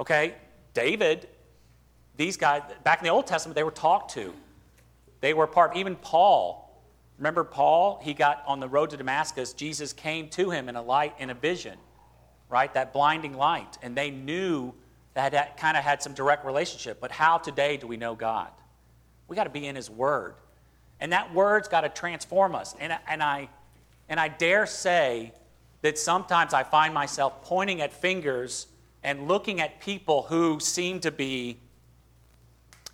Okay, 0.00 0.34
David, 0.74 1.28
these 2.16 2.36
guys, 2.36 2.62
back 2.82 2.98
in 2.98 3.04
the 3.04 3.10
Old 3.10 3.28
Testament, 3.28 3.54
they 3.54 3.62
were 3.62 3.70
talked 3.70 4.14
to. 4.14 4.34
They 5.20 5.32
were 5.32 5.46
part, 5.46 5.76
even 5.76 5.94
Paul. 5.94 6.65
Remember 7.18 7.44
Paul? 7.44 8.00
He 8.02 8.14
got 8.14 8.42
on 8.46 8.60
the 8.60 8.68
road 8.68 8.90
to 8.90 8.96
Damascus. 8.96 9.52
Jesus 9.52 9.92
came 9.92 10.28
to 10.30 10.50
him 10.50 10.68
in 10.68 10.76
a 10.76 10.82
light, 10.82 11.14
in 11.18 11.30
a 11.30 11.34
vision, 11.34 11.78
right? 12.48 12.72
That 12.74 12.92
blinding 12.92 13.34
light. 13.34 13.78
And 13.82 13.96
they 13.96 14.10
knew 14.10 14.74
that 15.14 15.32
that 15.32 15.56
kind 15.56 15.76
of 15.76 15.82
had 15.82 16.02
some 16.02 16.12
direct 16.12 16.44
relationship. 16.44 17.00
But 17.00 17.10
how 17.10 17.38
today 17.38 17.78
do 17.78 17.86
we 17.86 17.96
know 17.96 18.14
God? 18.14 18.50
We 19.28 19.36
got 19.36 19.44
to 19.44 19.50
be 19.50 19.66
in 19.66 19.76
His 19.76 19.88
Word. 19.88 20.34
And 21.00 21.12
that 21.12 21.32
Word's 21.32 21.68
got 21.68 21.82
to 21.82 21.88
transform 21.88 22.54
us. 22.54 22.74
And, 22.78 22.96
and, 23.08 23.22
I, 23.22 23.48
and 24.08 24.20
I 24.20 24.28
dare 24.28 24.66
say 24.66 25.32
that 25.82 25.98
sometimes 25.98 26.52
I 26.52 26.64
find 26.64 26.92
myself 26.92 27.42
pointing 27.42 27.80
at 27.80 27.92
fingers 27.92 28.66
and 29.02 29.26
looking 29.28 29.60
at 29.60 29.80
people 29.80 30.22
who 30.22 30.60
seem 30.60 31.00
to 31.00 31.10
be 31.10 31.58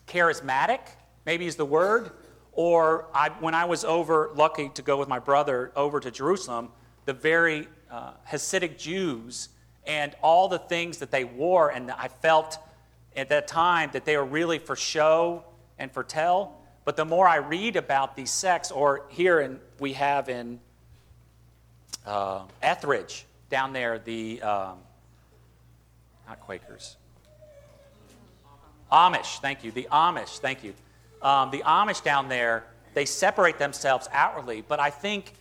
charismatic, 0.07 0.81
maybe 1.25 1.47
is 1.47 1.57
the 1.57 1.65
word, 1.65 2.13
or 2.53 3.07
I, 3.15 3.31
when 3.41 3.55
I 3.55 3.65
was 3.65 3.85
over, 3.85 4.31
lucky 4.35 4.69
to 4.71 4.83
go 4.83 4.99
with 4.99 5.09
my 5.09 5.19
brother 5.19 5.73
over 5.75 6.01
to 6.01 6.11
Jerusalem, 6.11 6.69
the 7.07 7.13
very 7.13 7.67
uh, 7.91 8.13
Hasidic 8.29 8.79
Jews 8.79 9.49
and 9.87 10.15
all 10.23 10.49
the 10.49 10.59
things 10.59 10.99
that 10.99 11.11
they 11.11 11.25
wore, 11.25 11.71
and 11.71 11.91
I 11.91 12.09
felt 12.09 12.59
at 13.17 13.29
that 13.31 13.49
time 13.49 13.91
that 13.93 14.05
they 14.05 14.17
were 14.17 14.25
really 14.25 14.59
for 14.59 14.77
show 14.77 15.45
and 15.79 15.91
for 15.91 16.05
tell. 16.05 16.59
But 16.85 16.97
the 16.97 17.05
more 17.05 17.27
I 17.27 17.37
read 17.37 17.77
about 17.77 18.17
these 18.17 18.31
sects, 18.31 18.71
or 18.71 19.07
here 19.09 19.41
in, 19.41 19.61
we 19.79 19.95
have 19.95 20.29
in 20.29 20.61
uh, 22.07 22.43
Ethridge 22.63 23.25
down 23.51 23.73
there, 23.73 23.99
the 23.99 24.43
um, 24.43 24.79
not 26.29 26.41
Quakers, 26.41 26.97
Amish. 28.91 29.41
Thank 29.41 29.65
you. 29.65 29.71
The 29.71 29.89
Amish. 29.91 30.39
Thank 30.39 30.65
you. 30.65 30.75
Um, 31.23 31.51
the 31.51 31.63
Amish 31.65 32.03
down 32.03 32.29
there, 32.29 32.65
they 32.95 33.05
separate 33.05 33.59
themselves 33.59 34.09
outwardly, 34.13 34.63
but 34.67 34.81
I 34.81 34.91
think 34.91 35.33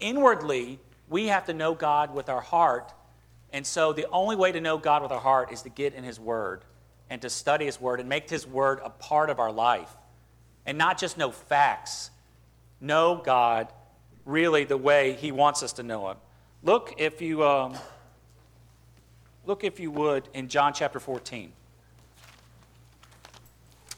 inwardly 0.00 0.78
we 1.08 1.28
have 1.28 1.46
to 1.46 1.54
know 1.54 1.74
God 1.74 2.14
with 2.14 2.28
our 2.28 2.40
heart. 2.40 2.92
And 3.52 3.66
so 3.66 3.92
the 3.92 4.08
only 4.08 4.34
way 4.34 4.50
to 4.52 4.60
know 4.60 4.78
God 4.78 5.02
with 5.02 5.12
our 5.12 5.20
heart 5.20 5.52
is 5.52 5.62
to 5.62 5.68
get 5.68 5.94
in 5.94 6.04
His 6.04 6.18
Word 6.18 6.64
and 7.08 7.22
to 7.22 7.30
study 7.30 7.66
His 7.66 7.80
Word 7.80 8.00
and 8.00 8.08
make 8.08 8.28
His 8.28 8.46
Word 8.46 8.80
a 8.82 8.90
part 8.90 9.30
of 9.30 9.38
our 9.38 9.52
life. 9.52 9.94
And 10.66 10.78
not 10.78 10.98
just 10.98 11.18
know 11.18 11.30
facts, 11.30 12.10
know 12.80 13.20
God 13.22 13.68
really 14.24 14.64
the 14.64 14.76
way 14.76 15.14
He 15.14 15.32
wants 15.32 15.62
us 15.62 15.74
to 15.74 15.82
know 15.82 16.10
Him. 16.10 16.16
Look, 16.62 16.94
if 16.98 17.20
you, 17.20 17.44
um, 17.44 17.74
look, 19.46 19.64
if 19.64 19.80
you 19.80 19.90
would, 19.90 20.28
in 20.32 20.48
John 20.48 20.72
chapter 20.72 21.00
14. 21.00 21.52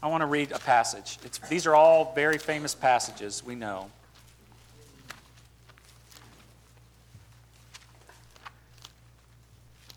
I 0.03 0.07
want 0.07 0.21
to 0.21 0.27
read 0.27 0.51
a 0.51 0.59
passage. 0.59 1.17
It's, 1.23 1.39
these 1.49 1.65
are 1.65 1.75
all 1.75 2.13
very 2.13 2.37
famous 2.37 2.75
passages, 2.75 3.43
we 3.43 3.55
know. 3.55 3.89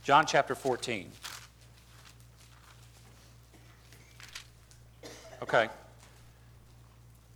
John 0.02 0.24
chapter 0.24 0.54
14. 0.54 1.10
Okay. 5.42 5.68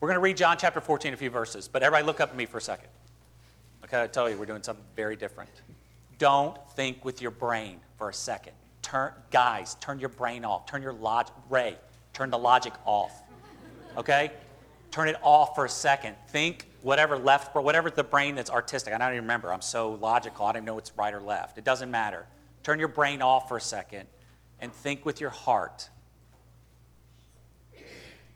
We're 0.00 0.08
going 0.08 0.16
to 0.16 0.20
read 0.20 0.36
John 0.36 0.56
chapter 0.58 0.80
14, 0.80 1.12
a 1.12 1.16
few 1.16 1.30
verses, 1.30 1.68
but 1.68 1.82
everybody 1.82 2.06
look 2.06 2.20
up 2.20 2.30
at 2.30 2.36
me 2.36 2.46
for 2.46 2.58
a 2.58 2.62
second. 2.62 2.88
Okay, 3.84 4.02
I 4.02 4.06
tell 4.06 4.28
you, 4.30 4.38
we're 4.38 4.46
doing 4.46 4.62
something 4.62 4.84
very 4.96 5.16
different. 5.16 5.50
Don't 6.18 6.56
think 6.72 7.04
with 7.04 7.20
your 7.20 7.30
brain 7.30 7.78
for 7.98 8.08
a 8.08 8.14
second. 8.14 8.54
Turn, 8.80 9.12
guys, 9.30 9.76
turn 9.76 10.00
your 10.00 10.08
brain 10.08 10.44
off. 10.44 10.66
Turn 10.66 10.82
your 10.82 10.94
logic, 10.94 11.34
Ray, 11.50 11.76
Turn 12.12 12.30
the 12.30 12.38
logic 12.38 12.72
off. 12.84 13.22
Okay? 13.96 14.32
Turn 14.90 15.08
it 15.08 15.16
off 15.22 15.54
for 15.54 15.64
a 15.64 15.68
second. 15.68 16.16
Think 16.28 16.66
whatever 16.82 17.16
left, 17.16 17.54
whatever 17.54 17.90
the 17.90 18.04
brain 18.04 18.34
that's 18.34 18.50
artistic. 18.50 18.92
I 18.92 18.98
don't 18.98 19.12
even 19.12 19.24
remember. 19.24 19.52
I'm 19.52 19.62
so 19.62 19.92
logical. 19.92 20.46
I 20.46 20.52
don't 20.52 20.58
even 20.58 20.66
know 20.66 20.74
what's 20.74 20.96
right 20.96 21.14
or 21.14 21.20
left. 21.20 21.58
It 21.58 21.64
doesn't 21.64 21.90
matter. 21.90 22.26
Turn 22.62 22.78
your 22.78 22.88
brain 22.88 23.22
off 23.22 23.48
for 23.48 23.56
a 23.56 23.60
second 23.60 24.06
and 24.60 24.72
think 24.72 25.04
with 25.04 25.20
your 25.20 25.30
heart. 25.30 25.88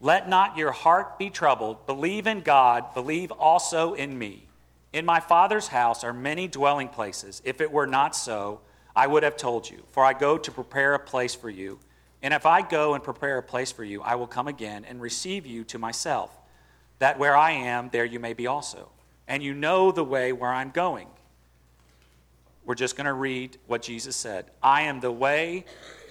Let 0.01 0.29
not 0.29 0.57
your 0.57 0.73
heart 0.73 1.19
be 1.19 1.31
troubled. 1.31 1.87
Believe 1.87 2.27
in 2.27 2.41
God. 2.41 2.93
Believe 2.95 3.31
also 3.31 3.95
in 3.95 4.19
me. 4.19 4.49
In 4.93 5.05
my 5.05 5.21
Father's 5.21 5.69
house 5.69 6.05
are 6.05 6.13
many 6.13 6.49
dwelling 6.49 6.89
places. 6.89 7.43
If 7.45 7.61
it 7.61 7.71
were 7.71 7.87
not 7.87 8.15
so, 8.15 8.61
I 8.95 9.07
would 9.07 9.23
have 9.23 9.37
told 9.37 9.69
you, 9.69 9.85
for 9.93 10.05
I 10.05 10.13
go 10.13 10.39
to 10.39 10.51
prepare 10.51 10.95
a 10.95 10.99
place 10.99 11.35
for 11.35 11.51
you. 11.51 11.79
And 12.27 12.35
if 12.35 12.45
I 12.45 12.61
go 12.61 12.95
and 12.95 13.05
prepare 13.05 13.39
a 13.39 13.43
place 13.43 13.71
for 13.71 13.85
you, 13.85 14.03
I 14.03 14.17
will 14.17 14.27
come 14.27 14.49
again 14.49 14.85
and 14.85 15.01
receive 15.01 15.47
you 15.47 15.63
to 15.67 15.79
myself, 15.79 16.37
that 16.99 17.21
where 17.21 17.37
I 17.37 17.53
am, 17.53 17.89
there 17.91 18.05
you 18.05 18.19
may 18.19 18.33
be 18.33 18.49
also. 18.49 18.89
And 19.29 19.45
you 19.45 19.55
know 19.55 19.93
the 19.93 20.03
way 20.03 20.33
where 20.33 20.53
I'm 20.53 20.71
going. 20.71 21.07
We're 22.65 22.75
just 22.75 22.97
going 22.97 23.05
to 23.05 23.13
read 23.13 23.59
what 23.69 23.81
Jesus 23.81 24.17
said 24.17 24.47
I 24.61 24.83
am 24.83 24.99
the 24.99 25.13
way, 25.13 25.67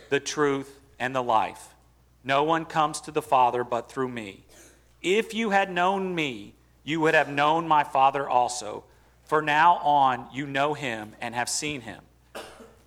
the 0.10 0.22
truth, 0.22 0.80
and 1.00 1.14
the 1.14 1.22
life. 1.22 1.76
No 2.24 2.46
one 2.46 2.64
comes 2.64 3.02
to 3.02 3.12
the 3.12 3.22
Father 3.22 3.66
but 3.66 3.92
through 3.92 4.08
me. 4.08 4.46
If 5.02 5.34
you 5.34 5.50
had 5.50 5.70
known 5.70 6.16
me, 6.16 6.54
you 6.86 7.02
would 7.02 7.14
have 7.14 7.28
known 7.28 7.68
my 7.68 7.84
Father 7.84 8.26
also. 8.30 8.86
For 9.26 9.42
now 9.42 9.80
on, 9.80 10.30
you 10.32 10.48
know 10.48 10.76
him 10.76 11.12
and 11.20 11.36
have 11.36 11.50
seen 11.50 11.82
him. 11.82 12.05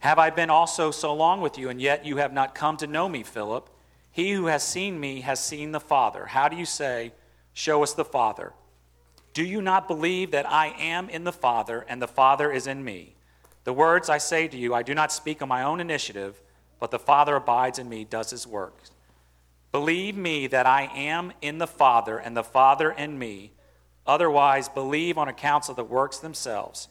Have 0.01 0.19
I 0.19 0.31
been 0.31 0.51
also 0.51 0.91
so 0.91 1.15
long 1.15 1.41
with 1.41 1.59
you, 1.59 1.69
and 1.69 1.81
yet 1.81 2.07
you 2.07 2.19
have 2.19 2.33
not 2.33 2.55
come 2.55 2.77
to 2.79 2.87
know 2.87 3.09
me, 3.09 3.23
Philip? 3.23 3.69
He 4.11 4.33
who 4.33 4.47
has 4.47 4.63
seen 4.63 4.99
me 4.99 5.23
has 5.23 5.45
seen 5.45 5.73
the 5.73 5.81
Father. 5.81 6.27
How 6.27 6.49
do 6.49 6.57
you 6.57 6.65
say, 6.65 7.13
Show 7.53 7.83
us 7.83 7.93
the 7.93 8.05
Father? 8.05 8.53
Do 9.35 9.45
you 9.45 9.61
not 9.61 9.89
believe 9.89 10.31
that 10.31 10.49
I 10.49 10.69
am 10.79 11.09
in 11.09 11.25
the 11.25 11.33
Father, 11.33 11.85
and 11.89 12.01
the 12.01 12.07
Father 12.07 12.53
is 12.53 12.67
in 12.67 12.85
me? 12.85 13.17
The 13.65 13.73
words 13.73 14.09
I 14.09 14.19
say 14.19 14.49
to 14.49 14.57
you, 14.57 14.75
I 14.75 14.83
do 14.83 14.95
not 14.95 15.13
speak 15.13 15.43
on 15.43 15.49
my 15.49 15.63
own 15.63 15.81
initiative, 15.81 16.41
but 16.79 16.91
the 16.91 16.99
Father 16.99 17.37
abides 17.37 17.79
in 17.79 17.89
me, 17.89 18.05
does 18.05 18.31
his 18.31 18.47
work. 18.47 18.77
Believe 19.73 20.17
me 20.17 20.47
that 20.47 20.67
I 20.67 20.91
am 20.95 21.33
in 21.43 21.59
the 21.59 21.67
Father, 21.67 22.19
and 22.19 22.37
the 22.37 22.45
Father 22.45 22.91
in 22.93 23.19
me. 23.19 23.53
Otherwise, 24.07 24.69
believe 24.69 25.19
on 25.19 25.29
accounts 25.29 25.69
of 25.69 25.77
the 25.77 25.85
works 25.85 26.19
themselves. 26.19 26.89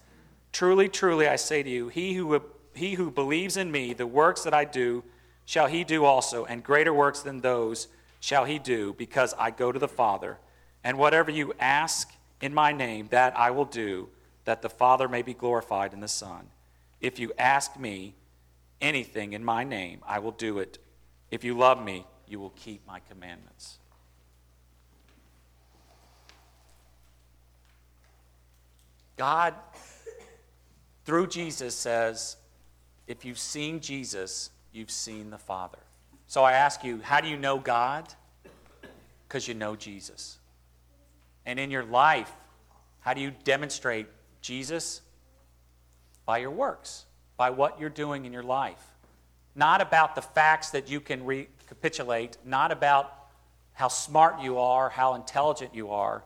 Truly, 0.51 0.87
truly, 0.87 1.27
I 1.27 1.35
say 1.35 1.63
to 1.63 1.69
you, 1.69 1.87
he 1.87 2.13
who 2.13 2.27
he 2.77 2.93
who 2.93 3.11
believes 3.11 3.57
in 3.57 3.71
me, 3.71 3.93
the 3.93 4.07
works 4.07 4.43
that 4.43 4.53
I 4.53 4.65
do, 4.65 5.03
shall 5.45 5.67
he 5.67 5.83
do 5.83 6.05
also, 6.05 6.45
and 6.45 6.63
greater 6.63 6.93
works 6.93 7.21
than 7.21 7.41
those 7.41 7.87
shall 8.19 8.45
he 8.45 8.59
do, 8.59 8.93
because 8.97 9.33
I 9.37 9.51
go 9.51 9.71
to 9.71 9.79
the 9.79 9.87
Father. 9.87 10.37
And 10.83 10.97
whatever 10.97 11.29
you 11.31 11.53
ask 11.59 12.11
in 12.41 12.53
my 12.53 12.71
name, 12.71 13.07
that 13.11 13.37
I 13.37 13.51
will 13.51 13.65
do, 13.65 14.09
that 14.45 14.61
the 14.61 14.69
Father 14.69 15.07
may 15.07 15.21
be 15.21 15.33
glorified 15.33 15.93
in 15.93 15.99
the 15.99 16.07
Son. 16.07 16.47
If 17.01 17.19
you 17.19 17.33
ask 17.37 17.77
me 17.77 18.15
anything 18.81 19.33
in 19.33 19.43
my 19.43 19.63
name, 19.63 20.01
I 20.07 20.19
will 20.19 20.31
do 20.31 20.59
it. 20.59 20.77
If 21.29 21.43
you 21.43 21.57
love 21.57 21.83
me, 21.83 22.05
you 22.27 22.39
will 22.39 22.53
keep 22.55 22.85
my 22.87 22.99
commandments. 23.09 23.79
God, 29.17 29.53
through 31.05 31.27
Jesus, 31.27 31.75
says, 31.75 32.37
if 33.07 33.25
you've 33.25 33.39
seen 33.39 33.79
Jesus, 33.79 34.49
you've 34.71 34.91
seen 34.91 35.29
the 35.29 35.37
Father. 35.37 35.79
So 36.27 36.43
I 36.43 36.53
ask 36.53 36.83
you, 36.83 37.01
how 37.01 37.21
do 37.21 37.27
you 37.27 37.37
know 37.37 37.57
God? 37.57 38.13
Because 39.27 39.47
you 39.47 39.53
know 39.53 39.75
Jesus. 39.75 40.37
And 41.45 41.59
in 41.59 41.71
your 41.71 41.83
life, 41.83 42.31
how 42.99 43.13
do 43.13 43.21
you 43.21 43.31
demonstrate 43.43 44.07
Jesus? 44.41 45.01
by 46.27 46.37
your 46.37 46.51
works, 46.51 47.05
by 47.37 47.49
what 47.49 47.79
you're 47.79 47.89
doing 47.89 48.25
in 48.25 48.33
your 48.33 48.43
life. 48.43 48.83
Not 49.55 49.81
about 49.81 50.13
the 50.13 50.21
facts 50.21 50.69
that 50.71 50.87
you 50.87 50.99
can 50.99 51.25
recapitulate, 51.25 52.37
not 52.45 52.71
about 52.71 53.11
how 53.73 53.87
smart 53.87 54.41
you 54.41 54.59
are, 54.59 54.89
how 54.89 55.15
intelligent 55.15 55.73
you 55.73 55.89
are. 55.89 56.23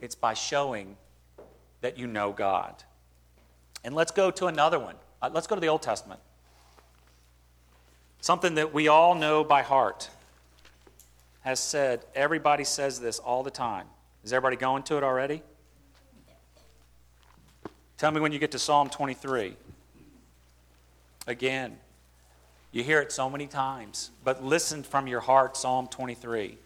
It's 0.00 0.14
by 0.16 0.34
showing 0.34 0.96
that 1.82 1.98
you 1.98 2.06
know 2.06 2.32
God. 2.32 2.82
And 3.84 3.94
let's 3.94 4.10
go 4.10 4.30
to 4.30 4.46
another 4.46 4.78
one. 4.78 4.96
Uh, 5.20 5.30
let's 5.32 5.46
go 5.46 5.54
to 5.54 5.60
the 5.60 5.68
Old 5.68 5.82
Testament. 5.82 6.20
Something 8.20 8.54
that 8.54 8.72
we 8.72 8.88
all 8.88 9.14
know 9.14 9.44
by 9.44 9.62
heart 9.62 10.08
has 11.42 11.60
said, 11.60 12.04
everybody 12.14 12.64
says 12.64 12.98
this 12.98 13.18
all 13.18 13.42
the 13.42 13.50
time. 13.50 13.86
Is 14.24 14.32
everybody 14.32 14.56
going 14.56 14.82
to 14.84 14.96
it 14.96 15.04
already? 15.04 15.42
Tell 17.98 18.10
me 18.10 18.20
when 18.20 18.32
you 18.32 18.38
get 18.38 18.50
to 18.52 18.58
Psalm 18.58 18.88
23. 18.88 19.54
Again, 21.26 21.76
you 22.72 22.82
hear 22.82 23.00
it 23.00 23.12
so 23.12 23.28
many 23.28 23.46
times, 23.46 24.10
but 24.24 24.42
listen 24.42 24.82
from 24.82 25.06
your 25.06 25.20
heart, 25.20 25.56
Psalm 25.56 25.86
23. 25.86 26.56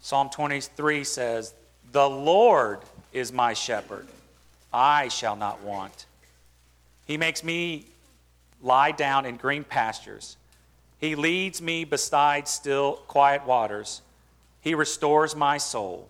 Psalm 0.00 0.30
23 0.30 1.04
says, 1.04 1.54
The 1.92 2.08
Lord 2.08 2.80
is 3.18 3.32
my 3.32 3.52
shepherd, 3.52 4.06
I 4.72 5.08
shall 5.08 5.36
not 5.36 5.62
want. 5.62 6.06
He 7.06 7.16
makes 7.16 7.42
me 7.42 7.86
lie 8.62 8.92
down 8.92 9.24
in 9.26 9.36
green 9.36 9.64
pastures. 9.64 10.36
He 10.98 11.14
leads 11.14 11.62
me 11.62 11.84
beside 11.84 12.48
still 12.48 12.94
quiet 13.06 13.46
waters. 13.46 14.02
He 14.60 14.74
restores 14.74 15.36
my 15.36 15.58
soul. 15.58 16.08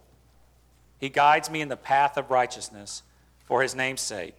He 0.99 1.09
guides 1.09 1.51
me 1.51 1.61
in 1.61 1.69
the 1.69 1.77
path 1.77 2.17
of 2.17 2.31
righteousness 2.31 3.03
for 3.45 3.63
his 3.63 3.75
name's 3.75 4.01
sake. 4.01 4.39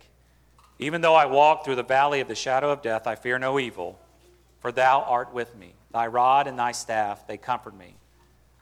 Even 0.80 1.02
though 1.02 1.16
I 1.16 1.26
walk 1.26 1.64
through 1.64 1.76
the 1.76 1.84
valley 1.84 2.20
of 2.20 2.28
the 2.28 2.36
shadow 2.36 2.72
of 2.72 2.82
death, 2.82 3.06
I 3.06 3.16
fear 3.16 3.38
no 3.38 3.60
evil, 3.60 4.00
for 4.60 4.72
thou 4.72 5.02
art 5.02 5.34
with 5.34 5.56
me. 5.56 5.74
Thy 5.92 6.08
rod 6.08 6.48
and 6.48 6.58
thy 6.58 6.72
staff, 6.72 7.28
they 7.28 7.38
comfort 7.38 7.76
me. 7.76 7.96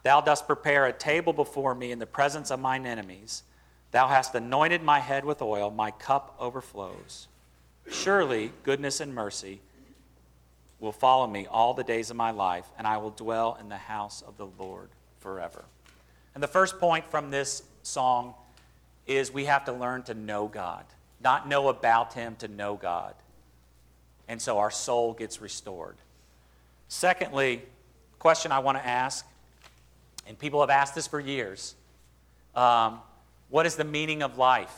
Thou 0.02 0.20
dost 0.20 0.46
prepare 0.46 0.86
a 0.86 0.92
table 0.92 1.32
before 1.32 1.74
me 1.74 1.92
in 1.92 1.98
the 1.98 2.06
presence 2.06 2.50
of 2.50 2.60
mine 2.60 2.86
enemies. 2.86 3.42
Thou 3.90 4.08
hast 4.08 4.34
anointed 4.34 4.82
my 4.82 5.00
head 5.00 5.24
with 5.24 5.40
oil, 5.40 5.70
my 5.70 5.90
cup 5.90 6.36
overflows. 6.38 7.28
Surely 7.90 8.52
goodness 8.62 9.00
and 9.00 9.14
mercy 9.14 9.60
will 10.78 10.92
follow 10.92 11.26
me 11.26 11.46
all 11.46 11.74
the 11.74 11.84
days 11.84 12.10
of 12.10 12.16
my 12.16 12.30
life, 12.30 12.66
and 12.76 12.86
I 12.86 12.98
will 12.98 13.10
dwell 13.10 13.56
in 13.60 13.68
the 13.68 13.76
house 13.76 14.22
of 14.22 14.36
the 14.36 14.46
Lord 14.58 14.90
forever. 15.20 15.64
And 16.34 16.42
the 16.42 16.48
first 16.48 16.78
point 16.78 17.04
from 17.10 17.30
this 17.30 17.62
song 17.82 18.34
is 19.06 19.32
we 19.32 19.46
have 19.46 19.64
to 19.64 19.72
learn 19.72 20.02
to 20.04 20.14
know 20.14 20.46
God, 20.46 20.84
not 21.22 21.48
know 21.48 21.68
about 21.68 22.12
Him, 22.12 22.36
to 22.36 22.48
know 22.48 22.76
God. 22.76 23.14
And 24.28 24.40
so 24.40 24.58
our 24.58 24.70
soul 24.70 25.14
gets 25.14 25.40
restored. 25.40 25.96
Secondly, 26.88 27.62
question 28.18 28.52
I 28.52 28.58
want 28.58 28.78
to 28.78 28.86
ask, 28.86 29.26
and 30.26 30.38
people 30.38 30.60
have 30.60 30.70
asked 30.70 30.94
this 30.94 31.06
for 31.06 31.18
years 31.18 31.74
um, 32.54 33.00
what 33.50 33.66
is 33.66 33.76
the 33.76 33.84
meaning 33.84 34.22
of 34.22 34.38
life? 34.38 34.74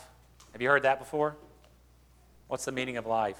Have 0.53 0.63
you 0.63 0.69
heard 0.69 0.83
that 0.83 0.99
before? 0.99 1.37
What's 2.49 2.65
the 2.65 2.73
meaning 2.73 2.97
of 2.97 3.07
life? 3.07 3.39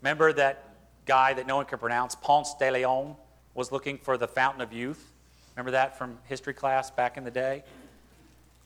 Remember 0.00 0.32
that 0.32 0.64
guy 1.06 1.34
that 1.34 1.46
no 1.46 1.56
one 1.56 1.66
could 1.66 1.80
pronounce, 1.80 2.14
Ponce 2.14 2.54
de 2.54 2.70
Leon, 2.70 3.16
was 3.54 3.72
looking 3.72 3.98
for 3.98 4.16
the 4.16 4.28
fountain 4.28 4.60
of 4.60 4.72
youth? 4.72 5.12
Remember 5.54 5.72
that 5.72 5.98
from 5.98 6.18
history 6.24 6.54
class 6.54 6.90
back 6.90 7.16
in 7.16 7.24
the 7.24 7.30
day? 7.30 7.62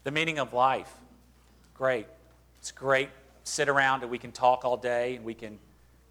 The 0.04 0.10
meaning 0.10 0.38
of 0.38 0.52
life. 0.52 0.92
Great. 1.74 2.06
It's 2.60 2.70
great. 2.70 3.10
Sit 3.44 3.68
around 3.68 4.02
and 4.02 4.10
we 4.10 4.18
can 4.18 4.32
talk 4.32 4.64
all 4.64 4.76
day 4.76 5.16
and 5.16 5.24
we 5.24 5.34
can 5.34 5.58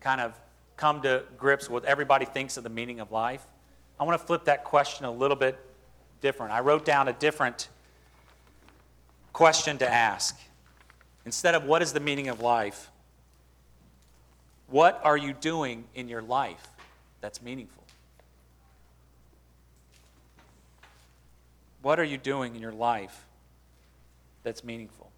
kind 0.02 0.22
of 0.22 0.34
come 0.78 1.02
to 1.02 1.24
grips 1.38 1.70
with 1.70 1.86
everybody 1.86 2.26
thinks 2.26 2.58
of 2.58 2.64
the 2.64 2.70
meaning 2.70 3.00
of 3.00 3.12
life. 3.12 3.46
I 4.00 4.04
want 4.04 4.20
to 4.20 4.26
flip 4.26 4.46
that 4.46 4.66
question 4.66 5.06
a 5.06 5.12
little 5.12 5.38
bit 5.38 5.58
different. 6.22 6.52
I 6.52 6.60
wrote 6.60 6.84
down 6.84 7.08
a 7.08 7.14
different 7.14 7.70
question 9.36 9.78
to 9.78 9.94
ask. 9.94 10.40
Instead 11.26 11.56
of 11.56 11.66
what 11.66 11.82
is 11.82 11.92
the 11.92 12.00
meaning 12.00 12.30
of 12.30 12.40
life, 12.40 12.90
what 14.70 15.02
are 15.04 15.18
you 15.18 15.34
doing 15.34 15.84
in 15.94 16.08
your 16.08 16.22
life 16.22 16.66
that's 17.20 17.42
meaningful? 17.42 17.84
What 21.82 22.00
are 22.00 22.06
you 22.06 22.18
doing 22.18 22.56
in 22.56 22.62
your 22.62 22.72
life 22.72 23.26
that's 24.44 24.64
meaningful? 24.64 25.12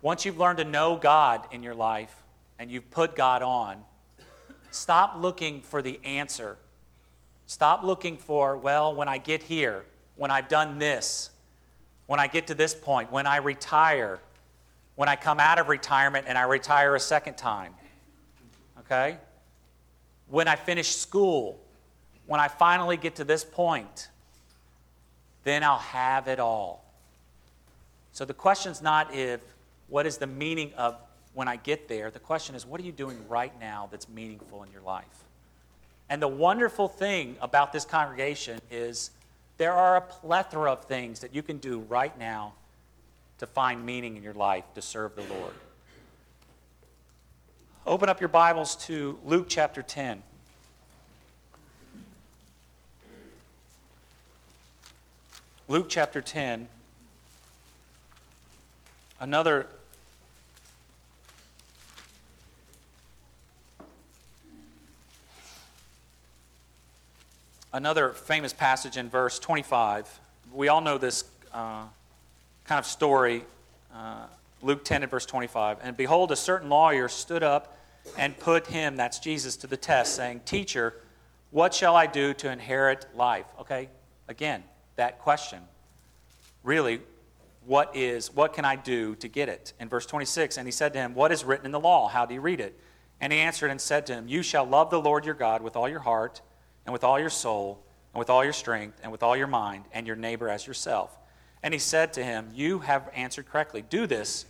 Once 0.00 0.24
you've 0.24 0.38
learned 0.38 0.60
to 0.60 0.64
know 0.64 0.96
God 0.96 1.46
in 1.52 1.62
your 1.62 1.74
life 1.74 2.22
and 2.58 2.70
you've 2.70 2.90
put 2.90 3.14
God 3.14 3.42
on, 3.42 3.84
stop 4.70 5.16
looking 5.18 5.60
for 5.60 5.82
the 5.82 6.00
answer. 6.04 6.56
Stop 7.46 7.84
looking 7.84 8.16
for, 8.16 8.56
well, 8.56 8.94
when 8.94 9.08
I 9.08 9.18
get 9.18 9.42
here, 9.42 9.84
when 10.16 10.30
I've 10.30 10.48
done 10.48 10.78
this, 10.78 11.28
when 12.06 12.20
I 12.20 12.26
get 12.26 12.48
to 12.48 12.54
this 12.54 12.74
point, 12.74 13.10
when 13.12 13.26
I 13.26 13.36
retire, 13.36 14.20
when 14.96 15.08
I 15.08 15.16
come 15.16 15.40
out 15.40 15.58
of 15.58 15.68
retirement 15.68 16.26
and 16.28 16.36
I 16.36 16.42
retire 16.42 16.94
a 16.94 17.00
second 17.00 17.36
time. 17.36 17.74
Okay? 18.80 19.16
When 20.28 20.48
I 20.48 20.56
finish 20.56 20.94
school, 20.96 21.58
when 22.26 22.40
I 22.40 22.48
finally 22.48 22.96
get 22.96 23.16
to 23.16 23.24
this 23.24 23.44
point, 23.44 24.08
then 25.44 25.62
I'll 25.62 25.78
have 25.78 26.28
it 26.28 26.38
all. 26.38 26.84
So 28.12 28.24
the 28.24 28.34
question's 28.34 28.82
not 28.82 29.14
if, 29.14 29.40
what 29.88 30.06
is 30.06 30.18
the 30.18 30.26
meaning 30.26 30.72
of 30.76 30.96
when 31.34 31.48
I 31.48 31.56
get 31.56 31.88
there? 31.88 32.10
The 32.10 32.18
question 32.18 32.54
is, 32.54 32.66
what 32.66 32.80
are 32.80 32.84
you 32.84 32.92
doing 32.92 33.18
right 33.28 33.52
now 33.60 33.88
that's 33.90 34.08
meaningful 34.08 34.62
in 34.62 34.70
your 34.70 34.82
life? 34.82 35.04
And 36.08 36.20
the 36.20 36.28
wonderful 36.28 36.88
thing 36.88 37.36
about 37.40 37.72
this 37.72 37.84
congregation 37.84 38.60
is 38.70 39.10
there 39.62 39.72
are 39.72 39.94
a 39.94 40.00
plethora 40.00 40.72
of 40.72 40.86
things 40.86 41.20
that 41.20 41.32
you 41.32 41.40
can 41.40 41.58
do 41.58 41.78
right 41.88 42.18
now 42.18 42.52
to 43.38 43.46
find 43.46 43.86
meaning 43.86 44.16
in 44.16 44.22
your 44.24 44.34
life 44.34 44.64
to 44.74 44.82
serve 44.82 45.14
the 45.14 45.22
Lord. 45.22 45.54
Open 47.86 48.08
up 48.08 48.20
your 48.20 48.26
Bibles 48.26 48.74
to 48.86 49.20
Luke 49.24 49.46
chapter 49.48 49.80
10. 49.80 50.20
Luke 55.68 55.86
chapter 55.88 56.20
10, 56.20 56.66
another 59.20 59.68
another 67.72 68.10
famous 68.10 68.52
passage 68.52 68.96
in 68.96 69.08
verse 69.08 69.38
25. 69.38 70.20
We 70.52 70.68
all 70.68 70.80
know 70.80 70.98
this 70.98 71.24
uh, 71.52 71.84
kind 72.64 72.78
of 72.78 72.86
story, 72.86 73.44
uh, 73.94 74.26
Luke 74.60 74.84
10 74.84 75.02
and 75.02 75.10
verse 75.10 75.26
25. 75.26 75.78
And 75.82 75.96
behold, 75.96 76.32
a 76.32 76.36
certain 76.36 76.68
lawyer 76.68 77.08
stood 77.08 77.42
up 77.42 77.78
and 78.18 78.38
put 78.38 78.66
him, 78.66 78.96
that's 78.96 79.18
Jesus, 79.18 79.56
to 79.58 79.66
the 79.66 79.76
test, 79.76 80.16
saying, 80.16 80.42
Teacher, 80.44 80.94
what 81.50 81.72
shall 81.72 81.96
I 81.96 82.06
do 82.06 82.34
to 82.34 82.50
inherit 82.50 83.06
life? 83.14 83.46
Okay, 83.60 83.88
again, 84.28 84.62
that 84.96 85.18
question. 85.18 85.60
Really, 86.62 87.00
what 87.64 87.94
is, 87.96 88.34
what 88.34 88.54
can 88.54 88.64
I 88.64 88.76
do 88.76 89.14
to 89.16 89.28
get 89.28 89.48
it? 89.48 89.72
In 89.80 89.88
verse 89.88 90.06
26, 90.06 90.56
and 90.56 90.66
he 90.66 90.72
said 90.72 90.92
to 90.92 90.98
him, 90.98 91.14
What 91.14 91.32
is 91.32 91.44
written 91.44 91.66
in 91.66 91.72
the 91.72 91.80
law? 91.80 92.08
How 92.08 92.26
do 92.26 92.34
you 92.34 92.40
read 92.40 92.60
it? 92.60 92.78
And 93.20 93.32
he 93.32 93.38
answered 93.38 93.70
and 93.70 93.80
said 93.80 94.06
to 94.06 94.14
him, 94.14 94.26
You 94.28 94.42
shall 94.42 94.64
love 94.64 94.90
the 94.90 95.00
Lord 95.00 95.24
your 95.24 95.34
God 95.34 95.62
with 95.62 95.76
all 95.76 95.88
your 95.88 96.00
heart, 96.00 96.40
and 96.86 96.92
with 96.92 97.04
all 97.04 97.18
your 97.18 97.30
soul, 97.30 97.82
and 98.12 98.18
with 98.18 98.30
all 98.30 98.44
your 98.44 98.52
strength, 98.52 99.00
and 99.02 99.10
with 99.12 99.22
all 99.22 99.36
your 99.36 99.46
mind, 99.46 99.84
and 99.92 100.06
your 100.06 100.16
neighbor 100.16 100.48
as 100.48 100.66
yourself. 100.66 101.16
And 101.62 101.72
he 101.72 101.78
said 101.78 102.12
to 102.14 102.24
him, 102.24 102.50
You 102.52 102.80
have 102.80 103.08
answered 103.14 103.48
correctly. 103.48 103.82
Do 103.82 104.06
this, 104.06 104.46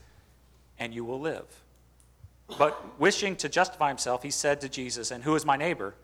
and 0.78 0.94
you 0.94 1.04
will 1.04 1.20
live. 1.20 1.44
But 2.58 2.98
wishing 2.98 3.36
to 3.36 3.48
justify 3.48 3.88
himself, 3.88 4.22
he 4.22 4.30
said 4.30 4.60
to 4.62 4.68
Jesus, 4.68 5.10
And 5.10 5.24
who 5.24 5.34
is 5.34 5.44
my 5.44 5.56
neighbor? 5.56 5.94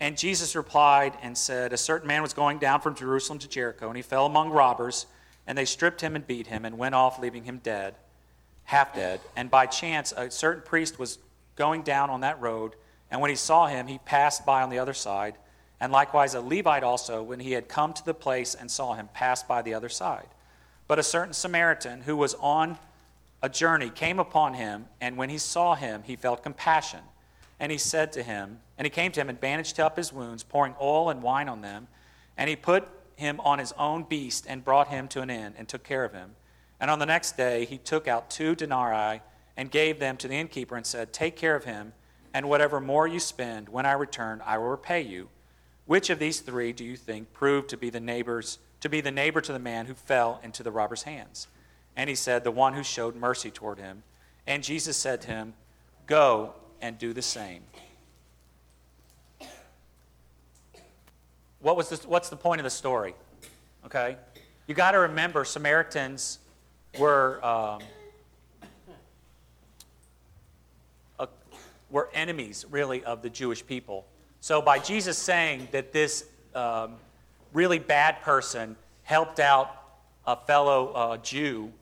And 0.00 0.18
Jesus 0.18 0.56
replied 0.56 1.16
and 1.22 1.36
said, 1.36 1.72
A 1.72 1.76
certain 1.76 2.08
man 2.08 2.22
was 2.22 2.32
going 2.32 2.58
down 2.58 2.80
from 2.80 2.94
Jerusalem 2.94 3.38
to 3.40 3.48
Jericho, 3.48 3.88
and 3.88 3.96
he 3.96 4.02
fell 4.02 4.26
among 4.26 4.50
robbers, 4.50 5.06
and 5.46 5.56
they 5.56 5.64
stripped 5.64 6.00
him 6.00 6.16
and 6.16 6.26
beat 6.26 6.48
him, 6.48 6.64
and 6.64 6.78
went 6.78 6.94
off, 6.94 7.20
leaving 7.20 7.44
him 7.44 7.58
dead, 7.58 7.94
half 8.64 8.94
dead. 8.94 9.20
And 9.36 9.50
by 9.50 9.66
chance, 9.66 10.12
a 10.16 10.30
certain 10.30 10.62
priest 10.62 10.98
was 10.98 11.18
going 11.56 11.82
down 11.82 12.10
on 12.10 12.20
that 12.22 12.40
road, 12.40 12.74
and 13.10 13.20
when 13.20 13.30
he 13.30 13.36
saw 13.36 13.66
him, 13.66 13.86
he 13.86 13.98
passed 13.98 14.46
by 14.46 14.62
on 14.62 14.70
the 14.70 14.78
other 14.78 14.94
side. 14.94 15.34
And 15.82 15.90
likewise, 15.90 16.34
a 16.34 16.40
Levite 16.40 16.84
also, 16.84 17.24
when 17.24 17.40
he 17.40 17.50
had 17.50 17.68
come 17.68 17.92
to 17.92 18.04
the 18.04 18.14
place 18.14 18.54
and 18.54 18.70
saw 18.70 18.94
him, 18.94 19.08
passed 19.12 19.48
by 19.48 19.62
the 19.62 19.74
other 19.74 19.88
side. 19.88 20.28
But 20.86 21.00
a 21.00 21.02
certain 21.02 21.34
Samaritan 21.34 22.02
who 22.02 22.16
was 22.16 22.34
on 22.34 22.78
a 23.42 23.48
journey 23.48 23.90
came 23.90 24.20
upon 24.20 24.54
him, 24.54 24.86
and 25.00 25.16
when 25.16 25.28
he 25.28 25.38
saw 25.38 25.74
him, 25.74 26.04
he 26.04 26.14
felt 26.14 26.44
compassion. 26.44 27.00
And 27.58 27.72
he 27.72 27.78
said 27.78 28.12
to 28.12 28.22
him, 28.22 28.60
and 28.78 28.86
he 28.86 28.90
came 28.90 29.10
to 29.10 29.20
him 29.20 29.28
and 29.28 29.40
bandaged 29.40 29.80
up 29.80 29.96
his 29.96 30.12
wounds, 30.12 30.44
pouring 30.44 30.76
oil 30.80 31.10
and 31.10 31.20
wine 31.20 31.48
on 31.48 31.62
them. 31.62 31.88
And 32.36 32.48
he 32.48 32.54
put 32.54 32.86
him 33.16 33.40
on 33.40 33.58
his 33.58 33.72
own 33.72 34.04
beast 34.04 34.46
and 34.48 34.64
brought 34.64 34.86
him 34.86 35.08
to 35.08 35.20
an 35.20 35.30
inn 35.30 35.52
and 35.58 35.66
took 35.66 35.82
care 35.82 36.04
of 36.04 36.12
him. 36.12 36.36
And 36.78 36.92
on 36.92 37.00
the 37.00 37.06
next 37.06 37.36
day 37.36 37.64
he 37.64 37.78
took 37.78 38.06
out 38.06 38.30
two 38.30 38.54
denarii 38.54 39.20
and 39.56 39.68
gave 39.68 39.98
them 39.98 40.16
to 40.18 40.28
the 40.28 40.36
innkeeper 40.36 40.76
and 40.76 40.86
said, 40.86 41.12
Take 41.12 41.34
care 41.34 41.56
of 41.56 41.64
him, 41.64 41.92
and 42.32 42.48
whatever 42.48 42.78
more 42.78 43.08
you 43.08 43.18
spend, 43.18 43.68
when 43.68 43.84
I 43.84 43.92
return, 43.94 44.40
I 44.46 44.58
will 44.58 44.68
repay 44.68 45.00
you. 45.00 45.28
Which 45.86 46.10
of 46.10 46.18
these 46.18 46.40
three 46.40 46.72
do 46.72 46.84
you 46.84 46.96
think 46.96 47.32
proved 47.32 47.68
to 47.70 47.76
be 47.76 47.90
the 47.90 48.00
neighbors 48.00 48.58
to 48.80 48.88
be 48.88 49.00
the 49.00 49.12
neighbor 49.12 49.40
to 49.40 49.52
the 49.52 49.60
man 49.60 49.86
who 49.86 49.94
fell 49.94 50.40
into 50.42 50.62
the 50.62 50.72
robber's 50.72 51.04
hands? 51.04 51.46
And 51.96 52.08
he 52.08 52.16
said, 52.16 52.44
The 52.44 52.50
one 52.50 52.74
who 52.74 52.82
showed 52.82 53.14
mercy 53.14 53.50
toward 53.50 53.78
him. 53.78 54.02
And 54.46 54.62
Jesus 54.62 54.96
said 54.96 55.20
to 55.22 55.28
him, 55.28 55.54
Go 56.06 56.54
and 56.80 56.98
do 56.98 57.12
the 57.12 57.22
same. 57.22 57.62
What 61.60 61.76
was 61.76 61.88
this, 61.88 62.04
what's 62.04 62.28
the 62.28 62.36
point 62.36 62.60
of 62.60 62.64
the 62.64 62.70
story? 62.70 63.14
Okay? 63.86 64.16
You 64.66 64.74
got 64.74 64.92
to 64.92 64.98
remember, 64.98 65.44
Samaritans 65.44 66.40
were, 66.98 67.44
um, 67.44 67.80
were 71.92 72.08
enemies, 72.14 72.64
really, 72.70 73.04
of 73.04 73.22
the 73.22 73.30
Jewish 73.30 73.64
people. 73.64 74.06
So 74.42 74.60
by 74.60 74.80
Jesus 74.80 75.16
saying 75.16 75.68
that 75.70 75.92
this 75.92 76.24
um, 76.52 76.96
really 77.52 77.78
bad 77.78 78.22
person 78.22 78.74
helped 79.04 79.38
out 79.38 79.70
a 80.26 80.34
fellow 80.34 80.88
uh, 80.88 81.16
Jew 81.18 81.72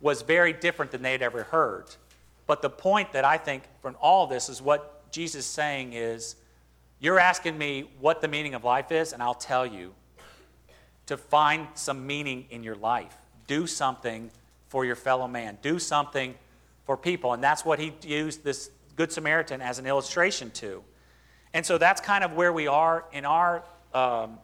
was 0.00 0.22
very 0.22 0.52
different 0.52 0.92
than 0.92 1.02
they 1.02 1.10
had 1.10 1.22
ever 1.22 1.42
heard. 1.42 1.86
But 2.46 2.62
the 2.62 2.70
point 2.70 3.12
that 3.14 3.24
I 3.24 3.36
think 3.36 3.64
from 3.80 3.96
all 4.00 4.28
this 4.28 4.48
is 4.48 4.62
what 4.62 5.10
Jesus 5.10 5.44
is 5.44 5.50
saying 5.50 5.94
is 5.94 6.36
you're 7.00 7.18
asking 7.18 7.58
me 7.58 7.90
what 7.98 8.20
the 8.20 8.28
meaning 8.28 8.54
of 8.54 8.62
life 8.62 8.92
is, 8.92 9.12
and 9.12 9.20
I'll 9.20 9.34
tell 9.34 9.66
you 9.66 9.92
to 11.06 11.16
find 11.16 11.66
some 11.74 12.06
meaning 12.06 12.46
in 12.50 12.62
your 12.62 12.76
life. 12.76 13.16
Do 13.48 13.66
something 13.66 14.30
for 14.68 14.84
your 14.84 14.94
fellow 14.94 15.26
man, 15.26 15.58
do 15.62 15.80
something 15.80 16.36
for 16.84 16.96
people. 16.96 17.32
And 17.32 17.42
that's 17.42 17.64
what 17.64 17.80
he 17.80 17.92
used 18.04 18.44
this 18.44 18.70
Good 18.94 19.10
Samaritan 19.10 19.60
as 19.60 19.80
an 19.80 19.86
illustration 19.88 20.52
to. 20.52 20.84
And 21.54 21.64
so 21.64 21.78
that's 21.78 22.00
kind 22.00 22.24
of 22.24 22.32
where 22.32 22.52
we 22.52 22.66
are 22.66 23.04
in 23.12 23.24
our 23.24 23.62
um, 23.94 24.38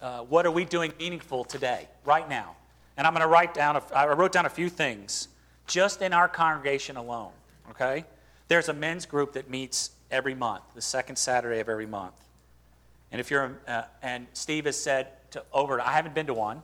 uh, 0.00 0.20
what 0.20 0.46
are 0.46 0.50
we 0.50 0.64
doing 0.64 0.92
meaningful 0.98 1.44
today, 1.44 1.88
right 2.04 2.28
now. 2.28 2.54
And 2.96 3.06
I'm 3.06 3.12
going 3.12 3.22
to 3.22 3.28
write 3.28 3.54
down, 3.54 3.76
a, 3.76 3.82
I 3.94 4.06
wrote 4.12 4.32
down 4.32 4.46
a 4.46 4.50
few 4.50 4.68
things 4.68 5.28
just 5.66 6.02
in 6.02 6.12
our 6.12 6.28
congregation 6.28 6.96
alone, 6.96 7.32
okay? 7.70 8.04
There's 8.48 8.68
a 8.68 8.72
men's 8.72 9.06
group 9.06 9.32
that 9.32 9.50
meets 9.50 9.90
every 10.10 10.34
month, 10.34 10.62
the 10.74 10.80
second 10.80 11.16
Saturday 11.16 11.60
of 11.60 11.68
every 11.68 11.86
month. 11.86 12.14
And 13.10 13.20
if 13.20 13.30
you're, 13.30 13.58
uh, 13.66 13.82
and 14.02 14.26
Steve 14.32 14.66
has 14.66 14.76
said 14.76 15.08
to 15.32 15.42
over, 15.52 15.80
I 15.80 15.92
haven't 15.92 16.14
been 16.14 16.26
to 16.26 16.34
one, 16.34 16.62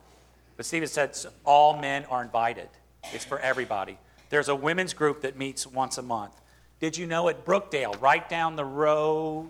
but 0.55 0.65
Steve 0.65 0.83
has 0.83 0.91
said 0.91 1.17
all 1.43 1.77
men 1.77 2.05
are 2.05 2.21
invited. 2.21 2.69
It's 3.13 3.25
for 3.25 3.39
everybody. 3.39 3.97
There's 4.29 4.49
a 4.49 4.55
women's 4.55 4.93
group 4.93 5.21
that 5.21 5.37
meets 5.37 5.67
once 5.67 5.97
a 5.97 6.01
month. 6.01 6.33
Did 6.83 6.97
you 6.97 7.07
know 7.07 7.29
at 7.29 7.45
Brookdale, 7.45 8.01
right 8.01 8.27
down 8.27 8.57
the 8.57 8.65
road? 8.65 9.47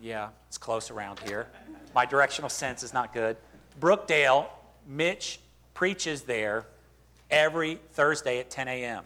Yeah, 0.00 0.30
it's 0.48 0.58
close 0.58 0.90
around 0.90 1.20
here. 1.20 1.46
My 1.94 2.06
directional 2.06 2.48
sense 2.48 2.82
is 2.82 2.92
not 2.92 3.14
good. 3.14 3.36
Brookdale, 3.80 4.46
Mitch 4.84 5.38
preaches 5.74 6.22
there 6.22 6.66
every 7.30 7.78
Thursday 7.92 8.40
at 8.40 8.50
10 8.50 8.66
a.m. 8.66 9.04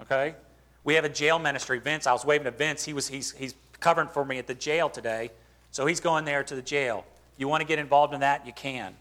Okay? 0.00 0.34
We 0.82 0.94
have 0.94 1.04
a 1.04 1.08
jail 1.08 1.38
ministry. 1.38 1.78
Vince, 1.78 2.08
I 2.08 2.12
was 2.12 2.24
waving 2.24 2.46
to 2.46 2.50
Vince. 2.50 2.84
He 2.84 2.92
was, 2.92 3.06
he's, 3.06 3.30
he's 3.30 3.54
covering 3.78 4.08
for 4.08 4.24
me 4.24 4.38
at 4.38 4.48
the 4.48 4.54
jail 4.54 4.90
today. 4.90 5.30
So 5.70 5.86
he's 5.86 6.00
going 6.00 6.24
there 6.24 6.42
to 6.42 6.56
the 6.56 6.62
jail. 6.62 7.04
You 7.36 7.46
want 7.46 7.60
to 7.60 7.68
get 7.68 7.78
involved 7.78 8.14
in 8.14 8.18
that? 8.18 8.48
You 8.48 8.52
can. 8.52 8.96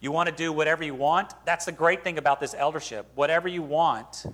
You 0.00 0.10
want 0.10 0.28
to 0.28 0.34
do 0.34 0.52
whatever 0.52 0.82
you 0.82 0.96
want? 0.96 1.34
That's 1.44 1.66
the 1.66 1.72
great 1.72 2.02
thing 2.02 2.18
about 2.18 2.40
this 2.40 2.52
eldership. 2.58 3.06
Whatever 3.14 3.46
you 3.46 3.62
want, 3.62 4.26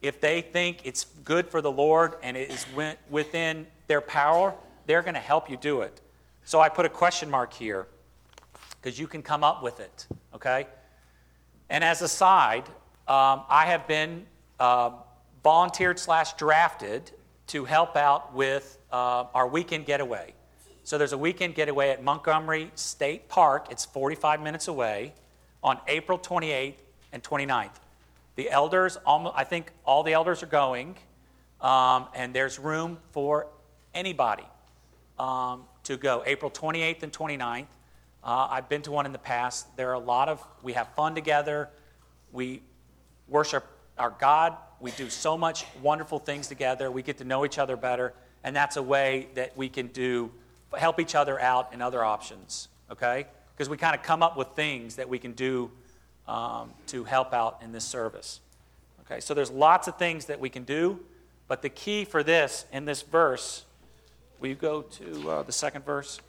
if 0.00 0.20
they 0.20 0.40
think 0.40 0.80
it's 0.84 1.04
good 1.24 1.48
for 1.48 1.60
the 1.60 1.70
Lord 1.70 2.14
and 2.22 2.36
it 2.36 2.50
is 2.50 2.66
within 3.10 3.66
their 3.86 4.00
power, 4.00 4.54
they're 4.86 5.02
going 5.02 5.14
to 5.14 5.20
help 5.20 5.50
you 5.50 5.56
do 5.56 5.82
it. 5.82 6.00
So 6.44 6.60
I 6.60 6.68
put 6.68 6.86
a 6.86 6.88
question 6.88 7.30
mark 7.30 7.52
here 7.52 7.86
because 8.80 8.98
you 8.98 9.06
can 9.06 9.22
come 9.22 9.42
up 9.42 9.62
with 9.62 9.80
it, 9.80 10.06
okay? 10.34 10.66
And 11.68 11.82
as 11.84 12.00
a 12.00 12.08
side, 12.08 12.66
um, 13.06 13.42
I 13.48 13.66
have 13.66 13.86
been 13.86 14.24
uh, 14.60 14.90
volunteered 15.42 15.98
slash 15.98 16.34
drafted 16.34 17.10
to 17.48 17.64
help 17.64 17.96
out 17.96 18.34
with 18.34 18.78
uh, 18.92 19.24
our 19.34 19.48
weekend 19.48 19.86
getaway. 19.86 20.32
So 20.84 20.96
there's 20.96 21.12
a 21.12 21.18
weekend 21.18 21.54
getaway 21.54 21.90
at 21.90 22.02
Montgomery 22.02 22.70
State 22.74 23.28
Park. 23.28 23.66
It's 23.70 23.84
45 23.84 24.40
minutes 24.40 24.68
away 24.68 25.12
on 25.62 25.78
April 25.86 26.18
28th 26.18 26.76
and 27.12 27.22
29th. 27.22 27.70
The 28.38 28.48
elders, 28.48 28.96
almost, 29.04 29.34
I 29.36 29.42
think 29.42 29.72
all 29.84 30.02
the 30.02 30.12
elders 30.12 30.42
are 30.44 30.46
going, 30.46 30.94
um, 31.60 32.06
and 32.14 32.32
there's 32.32 32.58
room 32.58 32.98
for 33.10 33.48
anybody 33.92 34.46
um, 35.18 35.64
to 35.82 35.96
go. 35.96 36.22
April 36.24 36.50
28th 36.50 37.02
and 37.02 37.12
29th. 37.12 37.66
Uh, 38.22 38.48
I've 38.50 38.68
been 38.68 38.82
to 38.82 38.92
one 38.92 39.06
in 39.06 39.12
the 39.12 39.18
past. 39.18 39.76
There 39.76 39.90
are 39.90 39.94
a 39.94 39.98
lot 39.98 40.30
of, 40.30 40.42
we 40.62 40.72
have 40.74 40.88
fun 40.94 41.14
together. 41.14 41.68
We 42.32 42.62
worship 43.28 43.66
our 43.98 44.10
God 44.10 44.56
we 44.80 44.92
do 44.92 45.10
so 45.10 45.36
much 45.36 45.64
wonderful 45.82 46.18
things 46.18 46.46
together. 46.46 46.90
We 46.90 47.02
get 47.02 47.18
to 47.18 47.24
know 47.24 47.44
each 47.44 47.58
other 47.58 47.76
better, 47.76 48.14
and 48.44 48.54
that's 48.54 48.76
a 48.76 48.82
way 48.82 49.28
that 49.34 49.56
we 49.56 49.68
can 49.68 49.88
do 49.88 50.30
help 50.76 51.00
each 51.00 51.14
other 51.14 51.40
out 51.40 51.72
in 51.72 51.82
other 51.82 52.04
options. 52.04 52.68
Okay, 52.90 53.26
because 53.54 53.68
we 53.68 53.76
kind 53.76 53.96
of 53.96 54.02
come 54.02 54.22
up 54.22 54.36
with 54.36 54.48
things 54.48 54.96
that 54.96 55.08
we 55.08 55.18
can 55.18 55.32
do 55.32 55.70
um, 56.28 56.72
to 56.86 57.02
help 57.04 57.32
out 57.32 57.58
in 57.62 57.72
this 57.72 57.84
service. 57.84 58.40
Okay, 59.00 59.18
so 59.20 59.34
there's 59.34 59.50
lots 59.50 59.88
of 59.88 59.96
things 59.96 60.26
that 60.26 60.38
we 60.38 60.48
can 60.48 60.62
do, 60.62 61.00
but 61.48 61.62
the 61.62 61.68
key 61.68 62.04
for 62.04 62.22
this 62.22 62.66
in 62.72 62.84
this 62.84 63.02
verse, 63.02 63.64
we 64.38 64.54
go 64.54 64.82
to 64.82 65.30
uh, 65.30 65.42
the 65.42 65.52
second 65.52 65.84
verse. 65.84 66.20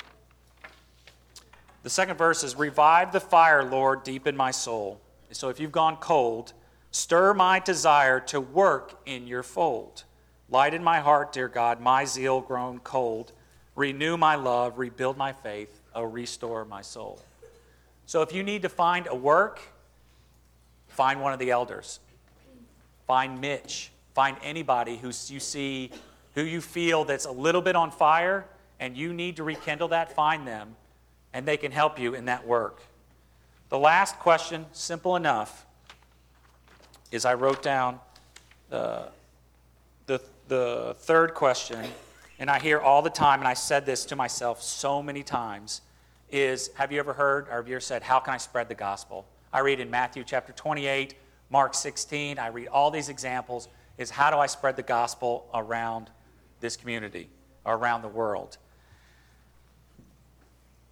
The 1.83 1.89
second 1.89 2.17
verse 2.17 2.43
is 2.43 2.55
Revive 2.55 3.11
the 3.11 3.19
fire, 3.19 3.63
Lord, 3.63 4.03
deep 4.03 4.25
in 4.25 4.35
my 4.35 4.51
soul. 4.51 4.99
So 5.31 5.49
if 5.49 5.59
you've 5.59 5.71
gone 5.71 5.97
cold, 5.97 6.53
Stir 6.91 7.33
my 7.35 7.59
desire 7.59 8.19
to 8.19 8.41
work 8.41 8.99
in 9.05 9.27
your 9.27 9.43
fold. 9.43 10.03
Light 10.49 10.73
in 10.73 10.83
my 10.83 10.99
heart, 10.99 11.31
dear 11.31 11.47
God, 11.47 11.79
my 11.79 12.05
zeal 12.05 12.41
grown 12.41 12.79
cold. 12.79 13.31
Renew 13.75 14.17
my 14.17 14.35
love, 14.35 14.79
rebuild 14.79 15.15
my 15.15 15.31
faith, 15.31 15.81
oh, 15.93 16.03
restore 16.03 16.65
my 16.65 16.81
soul. 16.81 17.21
So 18.07 18.23
if 18.23 18.33
you 18.33 18.41
need 18.41 18.63
to 18.63 18.69
find 18.69 19.07
a 19.07 19.15
work, 19.15 19.61
find 20.99 21.21
one 21.21 21.31
of 21.31 21.39
the 21.39 21.49
elders. 21.49 22.01
Find 23.07 23.39
Mitch. 23.39 23.89
Find 24.13 24.35
anybody 24.43 24.97
who 24.97 25.07
you 25.27 25.39
see, 25.39 25.91
who 26.35 26.41
you 26.41 26.59
feel 26.59 27.05
that's 27.05 27.23
a 27.23 27.31
little 27.31 27.61
bit 27.61 27.77
on 27.77 27.89
fire, 27.89 28.45
and 28.81 28.97
you 28.97 29.13
need 29.13 29.37
to 29.37 29.45
rekindle 29.45 29.87
that. 29.87 30.13
Find 30.13 30.45
them, 30.45 30.75
and 31.31 31.45
they 31.45 31.55
can 31.55 31.71
help 31.71 31.97
you 31.97 32.15
in 32.15 32.25
that 32.25 32.45
work. 32.45 32.81
The 33.69 33.79
last 33.79 34.19
question, 34.19 34.65
simple 34.73 35.15
enough 35.15 35.65
is 37.13 37.23
I 37.23 37.35
wrote 37.35 37.63
down 37.63 38.01
uh, 38.69 39.05
the, 40.05 40.19
the 40.49 40.97
third 40.99 41.33
question, 41.33 41.79
and 42.39 42.49
I 42.49 42.59
hear 42.59 42.77
all 42.77 43.01
the 43.01 43.09
time, 43.09 43.39
and 43.39 43.47
I 43.47 43.53
said 43.53 43.85
this 43.85 44.03
to 44.07 44.17
myself 44.17 44.61
so 44.61 45.01
many 45.01 45.23
times, 45.23 45.79
is 46.29 46.71
have 46.73 46.91
you 46.91 46.99
ever 46.99 47.13
heard 47.13 47.47
or 47.47 47.53
have 47.53 47.69
you 47.69 47.75
ever 47.75 47.79
said, 47.79 48.03
How 48.03 48.19
can 48.19 48.33
I 48.33 48.37
spread 48.37 48.67
the 48.67 48.75
gospel? 48.75 49.25
I 49.51 49.59
read 49.59 49.79
in 49.79 49.89
Matthew 49.89 50.23
chapter 50.23 50.53
28, 50.53 51.15
Mark 51.49 51.73
16, 51.73 52.37
I 52.37 52.47
read 52.47 52.67
all 52.67 52.91
these 52.91 53.09
examples, 53.09 53.67
is 53.97 54.09
how 54.11 54.29
do 54.29 54.37
I 54.37 54.45
spread 54.45 54.75
the 54.75 54.83
gospel 54.83 55.47
around 55.53 56.09
this 56.59 56.77
community, 56.77 57.29
around 57.65 58.03
the 58.03 58.07
world? 58.09 58.57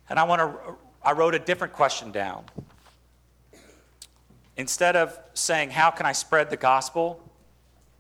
And 0.09 0.17
I 0.17 0.23
want 0.23 0.41
to, 0.41 0.75
I 1.03 1.11
wrote 1.11 1.35
a 1.35 1.39
different 1.39 1.73
question 1.73 2.11
down. 2.11 2.45
Instead 4.55 4.95
of 4.95 5.17
saying, 5.35 5.69
How 5.69 5.91
can 5.91 6.05
I 6.05 6.13
spread 6.13 6.49
the 6.49 6.57
gospel? 6.57 7.21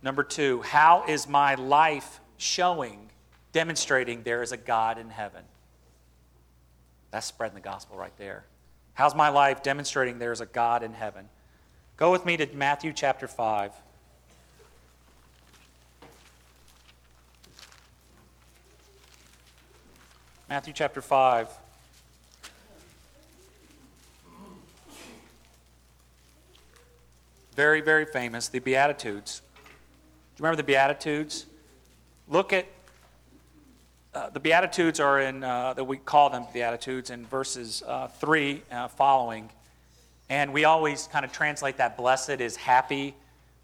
Number 0.01 0.23
two, 0.23 0.61
how 0.61 1.05
is 1.07 1.27
my 1.27 1.55
life 1.55 2.19
showing, 2.37 3.09
demonstrating 3.51 4.23
there 4.23 4.41
is 4.41 4.51
a 4.51 4.57
God 4.57 4.97
in 4.97 5.09
heaven? 5.09 5.43
That's 7.11 7.27
spreading 7.27 7.55
the 7.55 7.61
gospel 7.61 7.97
right 7.97 8.15
there. 8.17 8.45
How's 8.97 9.13
my 9.13 9.29
life 9.29 9.61
demonstrating 9.61 10.17
there 10.17 10.31
is 10.31 10.41
a 10.41 10.47
God 10.47 10.81
in 10.81 10.91
heaven? 10.91 11.29
Go 11.97 12.11
with 12.11 12.25
me 12.25 12.35
to 12.37 12.47
Matthew 12.55 12.93
chapter 12.93 13.27
5. 13.27 13.71
Matthew 20.49 20.73
chapter 20.73 20.99
5. 20.99 21.47
very, 27.53 27.81
very 27.81 28.05
famous, 28.05 28.47
the 28.47 28.57
Beatitudes. 28.57 29.41
Do 29.65 30.41
you 30.41 30.43
remember 30.43 30.57
the 30.57 30.63
Beatitudes? 30.63 31.45
Look 32.27 32.51
at 32.51 32.65
uh, 34.17 34.29
the 34.31 34.39
Beatitudes 34.39 34.99
are 34.99 35.19
in, 35.19 35.43
uh, 35.43 35.73
that 35.73 35.83
we 35.83 35.97
call 35.97 36.31
them 36.31 36.45
Beatitudes, 36.51 37.11
in 37.11 37.23
verses 37.27 37.83
uh, 37.85 38.07
3 38.07 38.63
uh, 38.71 38.87
following. 38.87 39.47
And 40.27 40.53
we 40.53 40.65
always 40.65 41.07
kind 41.11 41.23
of 41.23 41.31
translate 41.31 41.77
that 41.77 41.97
blessed 41.97 42.41
is 42.41 42.55
happy 42.55 43.13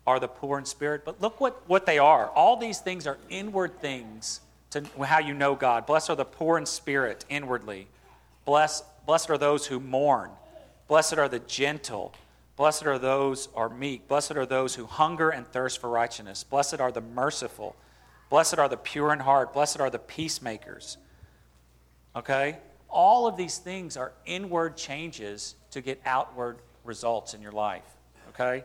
are 0.06 0.20
the 0.20 0.28
poor 0.28 0.60
in 0.60 0.66
spirit. 0.66 1.06
But 1.06 1.20
look 1.22 1.42
what, 1.42 1.68
what 1.68 1.88
they 1.88 1.98
are. 1.98 2.28
All 2.28 2.56
these 2.56 2.80
things 2.80 3.08
are 3.08 3.18
inward 3.32 3.80
things 3.80 4.42
to 4.70 4.84
how 5.04 5.20
you 5.20 5.34
know 5.34 5.56
God. 5.56 5.88
Blessed 5.88 6.12
are 6.12 6.16
the 6.16 6.26
poor 6.26 6.60
in 6.60 6.68
spirit 6.68 7.26
inwardly. 7.30 7.88
Blessed, 8.46 8.84
blessed 9.08 9.32
are 9.32 9.40
those 9.40 9.66
who 9.66 9.80
mourn. 9.80 10.30
Blessed 10.88 11.18
are 11.18 11.30
the 11.30 11.40
gentle. 11.40 12.14
Blessed 12.58 12.86
are 12.86 13.00
those 13.00 13.48
who 13.48 13.56
are 13.56 13.70
meek. 13.70 14.08
Blessed 14.08 14.34
are 14.34 14.46
those 14.46 14.76
who 14.76 14.86
hunger 14.86 15.32
and 15.32 15.48
thirst 15.48 15.82
for 15.82 15.90
righteousness. 15.90 16.44
Blessed 16.44 16.80
are 16.80 16.92
the 16.92 17.02
merciful. 17.02 17.76
Blessed 18.34 18.58
are 18.58 18.68
the 18.68 18.78
pure 18.78 19.14
in 19.14 19.20
heart. 19.20 19.54
Blessed 19.54 19.80
are 19.80 19.92
the 19.92 20.00
peacemakers. 20.00 20.98
Okay? 22.16 22.58
All 22.90 23.28
of 23.28 23.38
these 23.38 23.60
things 23.60 23.96
are 23.96 24.12
inward 24.26 24.76
changes 24.76 25.54
to 25.70 25.82
get 25.82 26.02
outward 26.04 26.58
results 26.84 27.36
in 27.36 27.44
your 27.44 27.52
life. 27.52 27.84
Okay? 28.30 28.64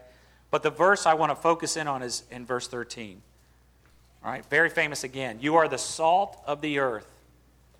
But 0.51 0.63
the 0.63 0.71
verse 0.71 1.05
I 1.05 1.13
want 1.13 1.33
to 1.33 1.37
focus 1.37 1.77
in 1.77 1.87
on 1.87 2.03
is 2.03 2.23
in 2.31 2.47
verse 2.47 2.67
13. 2.67 3.21
All 4.25 4.31
right, 4.31 4.43
very 4.47 4.71
famous 4.71 5.05
again. 5.05 5.37
You 5.43 5.57
are 5.57 5.69
the 5.69 5.77
salt 5.77 6.43
of 6.47 6.63
the 6.63 6.79
earth, 6.79 7.11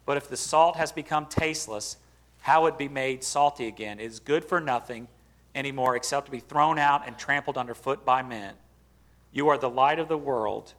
but 0.05 0.19
if 0.19 0.29
the 0.29 0.37
salt 0.37 0.77
has 0.77 0.93
become 0.93 1.25
tasteless, 1.25 1.97
how 2.41 2.65
would 2.65 2.75
it 2.75 2.79
be 2.79 2.89
made 2.89 3.25
salty 3.25 3.67
again? 3.67 3.99
It 3.99 4.05
is 4.05 4.21
good 4.21 4.45
for 4.45 4.61
nothing 4.61 5.09
anymore 5.55 5.97
except 5.97 6.27
to 6.27 6.33
be 6.33 6.41
thrown 6.41 6.79
out 6.79 7.07
and 7.07 7.17
trampled 7.17 7.57
underfoot 7.57 8.05
by 8.05 8.23
men. 8.23 8.53
You 9.33 9.49
are 9.49 9.57
the 9.57 9.71
light 9.71 9.99
of 9.99 10.09
the 10.09 10.19
world. 10.19 10.75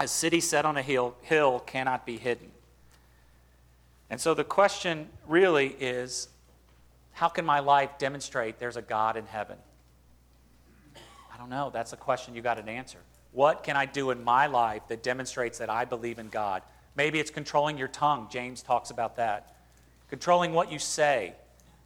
A 0.00 0.08
city 0.08 0.40
set 0.40 0.64
on 0.64 0.76
a 0.76 0.82
hill, 0.82 1.14
hill 1.22 1.60
cannot 1.60 2.04
be 2.04 2.16
hidden. 2.16 2.50
And 4.10 4.20
so 4.20 4.34
the 4.34 4.44
question 4.44 5.08
really 5.26 5.76
is 5.80 6.28
how 7.12 7.28
can 7.28 7.44
my 7.44 7.60
life 7.60 7.96
demonstrate 7.98 8.58
there's 8.58 8.76
a 8.76 8.82
God 8.82 9.16
in 9.16 9.26
heaven? 9.26 9.56
I 11.32 11.36
don't 11.38 11.48
know. 11.48 11.70
That's 11.72 11.92
a 11.92 11.96
question 11.96 12.34
you 12.34 12.42
got 12.42 12.64
to 12.64 12.70
answer. 12.70 12.98
What 13.32 13.64
can 13.64 13.76
I 13.76 13.86
do 13.86 14.10
in 14.10 14.22
my 14.22 14.46
life 14.46 14.82
that 14.88 15.02
demonstrates 15.02 15.58
that 15.58 15.70
I 15.70 15.84
believe 15.84 16.18
in 16.18 16.28
God? 16.28 16.62
Maybe 16.96 17.18
it's 17.18 17.30
controlling 17.30 17.78
your 17.78 17.88
tongue. 17.88 18.28
James 18.30 18.62
talks 18.62 18.90
about 18.90 19.16
that. 19.16 19.56
Controlling 20.08 20.52
what 20.52 20.70
you 20.70 20.78
say, 20.78 21.32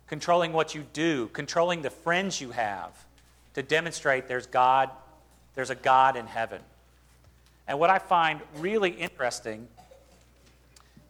controlling 0.06 0.52
what 0.52 0.74
you 0.74 0.84
do, 0.92 1.28
controlling 1.28 1.82
the 1.82 1.90
friends 1.90 2.40
you 2.40 2.50
have 2.50 2.92
to 3.54 3.62
demonstrate 3.62 4.28
there's 4.28 4.46
God, 4.46 4.90
there's 5.54 5.70
a 5.70 5.74
God 5.74 6.16
in 6.16 6.26
heaven. 6.26 6.60
And 7.68 7.78
what 7.78 7.90
I 7.90 7.98
find 7.98 8.40
really 8.56 8.90
interesting 8.90 9.68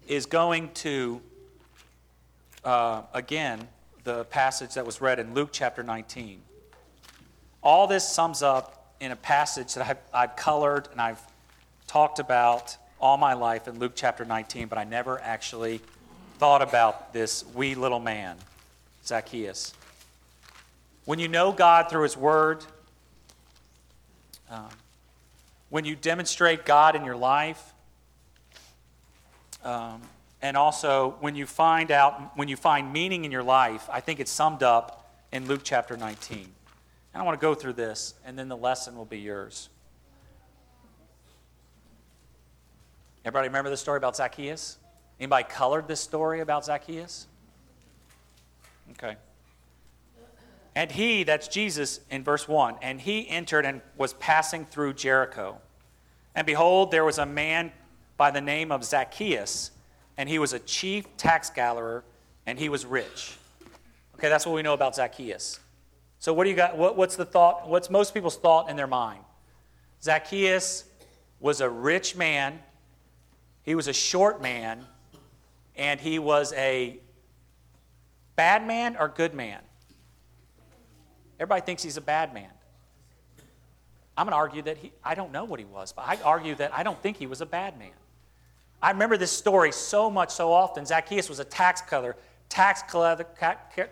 is 0.08 0.26
going 0.26 0.72
to, 0.74 1.22
uh, 2.64 3.02
again, 3.14 3.68
the 4.02 4.24
passage 4.24 4.74
that 4.74 4.84
was 4.84 5.00
read 5.00 5.20
in 5.20 5.34
Luke 5.34 5.50
chapter 5.52 5.84
19. 5.84 6.42
All 7.62 7.86
this 7.86 8.06
sums 8.06 8.42
up 8.42 8.94
in 8.98 9.12
a 9.12 9.16
passage 9.16 9.74
that 9.74 9.86
I've, 9.86 9.98
I've 10.12 10.34
colored 10.34 10.88
and 10.90 11.00
I've 11.00 11.20
talked 11.86 12.18
about 12.18 12.76
all 13.00 13.16
my 13.16 13.34
life 13.34 13.68
in 13.68 13.78
Luke 13.78 13.92
chapter 13.94 14.24
19, 14.24 14.66
but 14.66 14.78
I 14.78 14.84
never 14.84 15.20
actually 15.20 15.80
thought 16.38 16.62
about 16.62 17.12
this 17.12 17.44
wee 17.54 17.76
little 17.76 18.00
man, 18.00 18.36
Zacchaeus. 19.06 19.74
When 21.04 21.20
you 21.20 21.28
know 21.28 21.52
God 21.52 21.88
through 21.88 22.02
His 22.02 22.16
Word, 22.16 22.64
um, 24.50 24.68
when 25.70 25.84
you 25.84 25.94
demonstrate 25.96 26.64
God 26.64 26.96
in 26.96 27.04
your 27.04 27.16
life, 27.16 27.74
um, 29.64 30.02
and 30.40 30.56
also 30.56 31.16
when 31.20 31.34
you 31.34 31.46
find 31.46 31.90
out 31.90 32.36
when 32.36 32.48
you 32.48 32.56
find 32.56 32.92
meaning 32.92 33.24
in 33.24 33.32
your 33.32 33.42
life, 33.42 33.88
I 33.90 34.00
think 34.00 34.20
it's 34.20 34.30
summed 34.30 34.62
up 34.62 35.10
in 35.32 35.46
Luke 35.46 35.62
chapter 35.64 35.96
19. 35.96 36.38
And 36.38 37.22
I 37.22 37.24
want 37.24 37.38
to 37.38 37.44
go 37.44 37.54
through 37.54 37.72
this, 37.74 38.14
and 38.24 38.38
then 38.38 38.48
the 38.48 38.56
lesson 38.56 38.96
will 38.96 39.04
be 39.04 39.18
yours. 39.18 39.68
Everybody 43.24 43.48
remember 43.48 43.70
the 43.70 43.76
story 43.76 43.98
about 43.98 44.16
Zacchaeus? 44.16 44.78
Anybody 45.20 45.44
colored 45.48 45.88
this 45.88 46.00
story 46.00 46.40
about 46.40 46.64
Zacchaeus? 46.64 47.26
Okay. 48.92 49.16
And 50.78 50.92
he, 50.92 51.24
that's 51.24 51.48
Jesus 51.48 51.98
in 52.08 52.22
verse 52.22 52.46
1, 52.46 52.76
and 52.82 53.00
he 53.00 53.28
entered 53.28 53.66
and 53.66 53.80
was 53.96 54.12
passing 54.12 54.64
through 54.64 54.92
Jericho. 54.92 55.58
And 56.36 56.46
behold, 56.46 56.92
there 56.92 57.04
was 57.04 57.18
a 57.18 57.26
man 57.26 57.72
by 58.16 58.30
the 58.30 58.40
name 58.40 58.70
of 58.70 58.84
Zacchaeus, 58.84 59.72
and 60.16 60.28
he 60.28 60.38
was 60.38 60.52
a 60.52 60.60
chief 60.60 61.04
tax 61.16 61.50
gatherer, 61.50 62.04
and 62.46 62.60
he 62.60 62.68
was 62.68 62.86
rich. 62.86 63.36
Okay, 64.14 64.28
that's 64.28 64.46
what 64.46 64.54
we 64.54 64.62
know 64.62 64.72
about 64.72 64.94
Zacchaeus. 64.94 65.58
So, 66.20 66.32
what 66.32 66.44
do 66.44 66.50
you 66.50 66.54
got? 66.54 66.78
What, 66.78 66.96
what's 66.96 67.16
the 67.16 67.24
thought? 67.24 67.68
What's 67.68 67.90
most 67.90 68.14
people's 68.14 68.36
thought 68.36 68.70
in 68.70 68.76
their 68.76 68.86
mind? 68.86 69.24
Zacchaeus 70.00 70.84
was 71.40 71.60
a 71.60 71.68
rich 71.68 72.14
man, 72.14 72.60
he 73.64 73.74
was 73.74 73.88
a 73.88 73.92
short 73.92 74.40
man, 74.40 74.86
and 75.74 75.98
he 75.98 76.20
was 76.20 76.52
a 76.52 77.00
bad 78.36 78.64
man 78.64 78.96
or 78.96 79.08
good 79.08 79.34
man? 79.34 79.58
Everybody 81.38 81.62
thinks 81.62 81.82
he's 81.82 81.96
a 81.96 82.02
bad 82.02 82.34
man. 82.34 82.50
I'm 84.16 84.26
going 84.26 84.32
to 84.32 84.36
argue 84.36 84.62
that 84.62 84.78
he, 84.78 84.92
I 85.04 85.14
don't 85.14 85.30
know 85.30 85.44
what 85.44 85.60
he 85.60 85.64
was, 85.64 85.92
but 85.92 86.04
I 86.06 86.18
argue 86.24 86.56
that 86.56 86.76
I 86.76 86.82
don't 86.82 87.00
think 87.00 87.16
he 87.16 87.26
was 87.26 87.40
a 87.40 87.46
bad 87.46 87.78
man. 87.78 87.92
I 88.82 88.90
remember 88.90 89.16
this 89.16 89.30
story 89.30 89.70
so 89.70 90.10
much, 90.10 90.30
so 90.30 90.52
often. 90.52 90.84
Zacchaeus 90.84 91.28
was 91.28 91.38
a 91.38 91.44
tax 91.44 91.80
collector. 91.82 92.16
Tax 92.48 92.82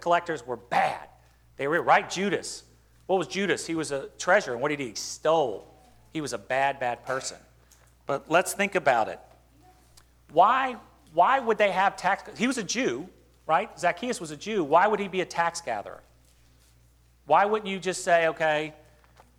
collectors 0.01 0.47
were 0.47 0.57
bad. 0.57 1.09
They 1.57 1.69
were 1.69 1.81
right. 1.81 2.09
Judas. 2.09 2.65
What 3.07 3.19
was 3.19 3.29
Judas? 3.29 3.67
He 3.67 3.75
was 3.75 3.93
a 3.93 4.09
treasurer. 4.19 4.55
And 4.55 4.63
what 4.63 4.71
did 4.71 4.81
he? 4.81 4.95
Stole. 4.95 5.73
He 6.13 6.21
was 6.21 6.33
a 6.33 6.39
bad, 6.39 6.81
bad 6.81 7.05
person. 7.05 7.39
But 8.07 8.31
let's 8.31 8.53
think 8.53 8.75
about 8.75 9.09
it. 9.09 9.21
Why, 10.33 10.77
why 11.13 11.39
would 11.39 11.59
they 11.59 11.71
have 11.71 11.97
tax? 11.97 12.37
He 12.39 12.47
was 12.47 12.59
a 12.59 12.65
Jew, 12.65 13.09
right? 13.47 13.77
Zacchaeus 13.79 14.21
was 14.21 14.33
a 14.33 14.37
Jew. 14.37 14.65
Why 14.65 14.87
would 14.87 14.99
he 14.99 15.09
be 15.09 15.21
a 15.21 15.27
tax 15.27 15.61
gatherer? 15.61 16.03
Why 17.27 17.45
wouldn't 17.45 17.69
you 17.71 17.79
just 17.79 18.05
say, 18.05 18.29
okay, 18.29 18.73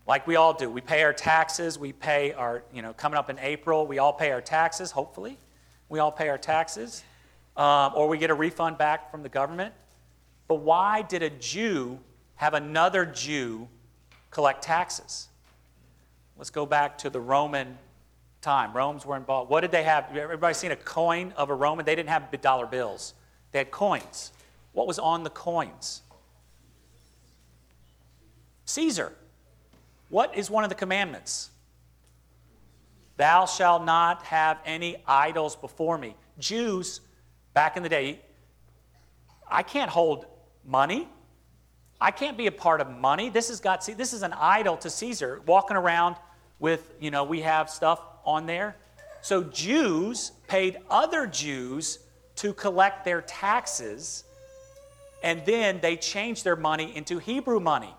like 0.05 0.27
we 0.27 0.35
all 0.35 0.53
do, 0.53 0.69
we 0.69 0.81
pay 0.81 1.03
our 1.03 1.13
taxes, 1.13 1.79
we 1.79 1.93
pay 1.93 2.33
our, 2.33 2.63
you 2.73 2.81
know, 2.81 2.93
coming 2.93 3.17
up 3.17 3.29
in 3.29 3.39
April, 3.39 3.87
we 3.87 3.97
all 3.97 4.13
pay 4.13 4.31
our 4.31 4.41
taxes, 4.41 4.91
hopefully. 4.91 5.37
We 5.89 5.99
all 5.99 6.11
pay 6.11 6.29
our 6.29 6.37
taxes. 6.37 7.03
Um, 7.55 7.93
or 7.95 8.07
we 8.07 8.17
get 8.17 8.29
a 8.29 8.35
refund 8.35 8.77
back 8.77 9.09
from 9.09 9.23
the 9.23 9.29
government. 9.29 9.73
But 10.47 10.55
why 10.55 11.01
did 11.01 11.23
a 11.23 11.29
Jew 11.29 11.99
have 12.35 12.53
another 12.53 13.05
Jew 13.05 13.67
collect 14.31 14.61
taxes? 14.61 15.27
Let's 16.37 16.51
go 16.51 16.65
back 16.65 16.97
to 16.99 17.09
the 17.09 17.19
Roman 17.19 17.77
time. 18.41 18.73
Rome's 18.73 19.05
were 19.05 19.17
involved. 19.17 19.49
What 19.49 19.61
did 19.61 19.71
they 19.71 19.83
have? 19.83 20.15
Everybody 20.15 20.53
seen 20.53 20.71
a 20.71 20.75
coin 20.75 21.33
of 21.35 21.49
a 21.49 21.53
Roman? 21.53 21.85
They 21.85 21.95
didn't 21.95 22.09
have 22.09 22.29
dollar 22.41 22.67
bills. 22.67 23.13
They 23.51 23.59
had 23.59 23.71
coins. 23.71 24.31
What 24.73 24.87
was 24.87 24.99
on 24.99 25.23
the 25.23 25.29
coins? 25.31 26.03
Caesar. 28.67 29.13
What 30.09 30.37
is 30.37 30.49
one 30.49 30.63
of 30.63 30.69
the 30.69 30.75
commandments? 30.75 31.49
Thou 33.15 33.45
shalt 33.45 33.83
not 33.83 34.23
have 34.23 34.59
any 34.65 34.97
idols 35.07 35.55
before 35.55 35.97
me. 35.97 36.15
Jews, 36.37 37.01
back 37.53 37.75
in 37.75 37.83
the 37.83 37.89
day, 37.89 38.19
I 39.49 39.63
can't 39.63 39.89
hold 39.89 40.25
money. 40.65 41.07
I 41.99 42.11
can't 42.11 42.37
be 42.37 42.45
a 42.47 42.51
part 42.51 42.79
of 42.79 42.89
money. 42.89 43.29
This 43.29 43.47
has 43.47 43.59
got 43.59 43.83
see, 43.83 43.93
this 43.93 44.13
is 44.13 44.21
an 44.21 44.33
idol 44.33 44.77
to 44.77 44.89
Caesar. 44.89 45.41
Walking 45.47 45.77
around 45.77 46.15
with, 46.59 46.93
you 46.99 47.09
know, 47.09 47.23
we 47.23 47.41
have 47.41 47.69
stuff 47.69 48.01
on 48.23 48.45
there. 48.45 48.75
So 49.21 49.43
Jews 49.43 50.33
paid 50.47 50.77
other 50.89 51.25
Jews 51.25 51.99
to 52.35 52.53
collect 52.53 53.03
their 53.03 53.21
taxes, 53.21 54.25
and 55.23 55.43
then 55.45 55.79
they 55.81 55.95
changed 55.95 56.43
their 56.43 56.55
money 56.55 56.95
into 56.95 57.17
Hebrew 57.17 57.59
money. 57.59 57.95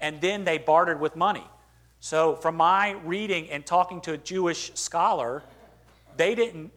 And 0.00 0.20
then 0.20 0.44
they 0.44 0.58
bartered 0.58 1.00
with 1.00 1.16
money. 1.16 1.44
So, 2.00 2.34
from 2.34 2.56
my 2.56 2.92
reading 3.04 3.50
and 3.50 3.64
talking 3.64 4.00
to 4.02 4.12
a 4.12 4.16
Jewish 4.16 4.72
scholar, 4.74 5.42
they 6.16 6.34
didn't 6.34 6.72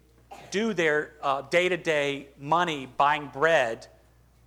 do 0.52 0.74
their 0.74 1.14
day 1.50 1.70
to 1.70 1.78
day 1.78 2.28
money 2.40 2.88
buying 2.98 3.28
bread 3.28 3.88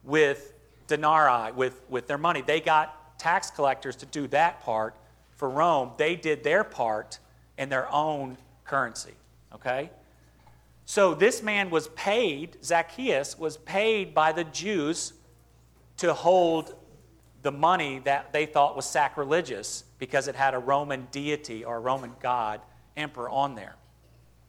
with 0.04 0.52
denarii, 0.86 1.52
with, 1.52 1.82
with 1.88 2.06
their 2.06 2.18
money. 2.18 2.42
They 2.42 2.60
got 2.60 3.18
tax 3.18 3.50
collectors 3.50 3.96
to 3.96 4.06
do 4.06 4.26
that 4.28 4.60
part 4.60 4.94
for 5.36 5.48
Rome. 5.48 5.92
They 5.96 6.16
did 6.16 6.44
their 6.44 6.64
part 6.64 7.18
in 7.58 7.68
their 7.68 7.90
own 7.92 8.36
currency. 8.64 9.14
Okay? 9.54 9.90
So 10.84 11.14
this 11.14 11.42
man 11.42 11.70
was 11.70 11.88
paid, 11.88 12.56
Zacchaeus 12.64 13.38
was 13.38 13.56
paid 13.56 14.14
by 14.14 14.32
the 14.32 14.44
Jews 14.44 15.12
to 15.98 16.14
hold 16.14 16.74
the 17.46 17.52
money 17.52 18.00
that 18.00 18.32
they 18.32 18.44
thought 18.44 18.74
was 18.74 18.84
sacrilegious 18.84 19.84
because 20.00 20.26
it 20.26 20.34
had 20.34 20.52
a 20.52 20.58
Roman 20.58 21.06
deity 21.12 21.64
or 21.64 21.76
a 21.76 21.80
Roman 21.80 22.10
god, 22.20 22.60
emperor 22.96 23.30
on 23.30 23.54
there. 23.54 23.76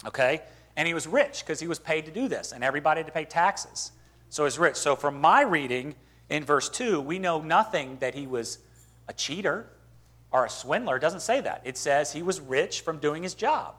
Okay? 0.04 0.42
And 0.76 0.88
he 0.88 0.96
was 0.96 1.06
rich 1.06 1.44
because 1.46 1.60
he 1.60 1.68
was 1.68 1.78
paid 1.78 2.06
to 2.06 2.12
do 2.12 2.28
this, 2.28 2.54
and 2.54 2.64
everybody 2.64 3.02
had 3.02 3.06
to 3.06 3.12
pay 3.12 3.26
taxes. 3.26 3.92
So 4.30 4.46
he's 4.46 4.58
rich. 4.58 4.78
So 4.78 4.96
from 4.96 5.22
my 5.22 5.42
reading 5.42 5.94
in 6.32 6.44
verse 6.44 6.70
2, 6.70 7.00
we 7.00 7.20
know 7.20 7.40
nothing 7.40 7.98
that 8.00 8.16
he 8.16 8.26
was 8.26 8.58
a 9.08 9.14
cheater 9.14 9.68
or 10.32 10.46
a 10.46 10.50
swindler. 10.50 10.98
It 10.98 11.02
doesn't 11.02 11.20
say 11.20 11.40
that. 11.42 11.62
It 11.66 11.78
says 11.78 12.14
he 12.14 12.24
was 12.24 12.42
rich 12.42 12.82
from 12.82 12.98
doing 12.98 13.22
his 13.22 13.36
job. 13.36 13.76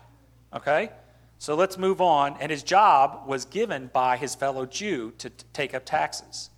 Okay? 0.54 0.90
So 1.38 1.56
let's 1.56 1.76
move 1.76 2.00
on. 2.00 2.36
And 2.38 2.52
his 2.52 2.62
job 2.62 3.26
was 3.26 3.44
given 3.46 3.90
by 3.92 4.16
his 4.16 4.36
fellow 4.36 4.64
Jew 4.64 5.12
to 5.18 5.28
t- 5.28 5.44
take 5.52 5.74
up 5.74 5.84
taxes. 5.84 6.50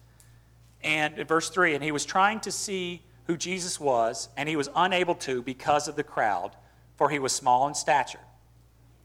And 0.83 1.19
in 1.19 1.27
verse 1.27 1.51
3, 1.51 1.75
and 1.75 1.85
he 1.85 1.93
was 1.93 2.05
trying 2.05 2.41
to 2.41 2.53
see 2.53 3.03
who 3.27 3.37
Jesus 3.37 3.79
was, 3.79 4.29
and 4.37 4.49
he 4.49 4.57
was 4.57 4.69
unable 4.75 5.15
to 5.17 5.43
because 5.43 5.89
of 5.89 5.97
the 5.97 6.03
crowd, 6.03 6.57
for 6.97 7.11
he 7.11 7.19
was 7.19 7.33
small 7.33 7.69
in 7.69 7.75
stature. 7.75 8.21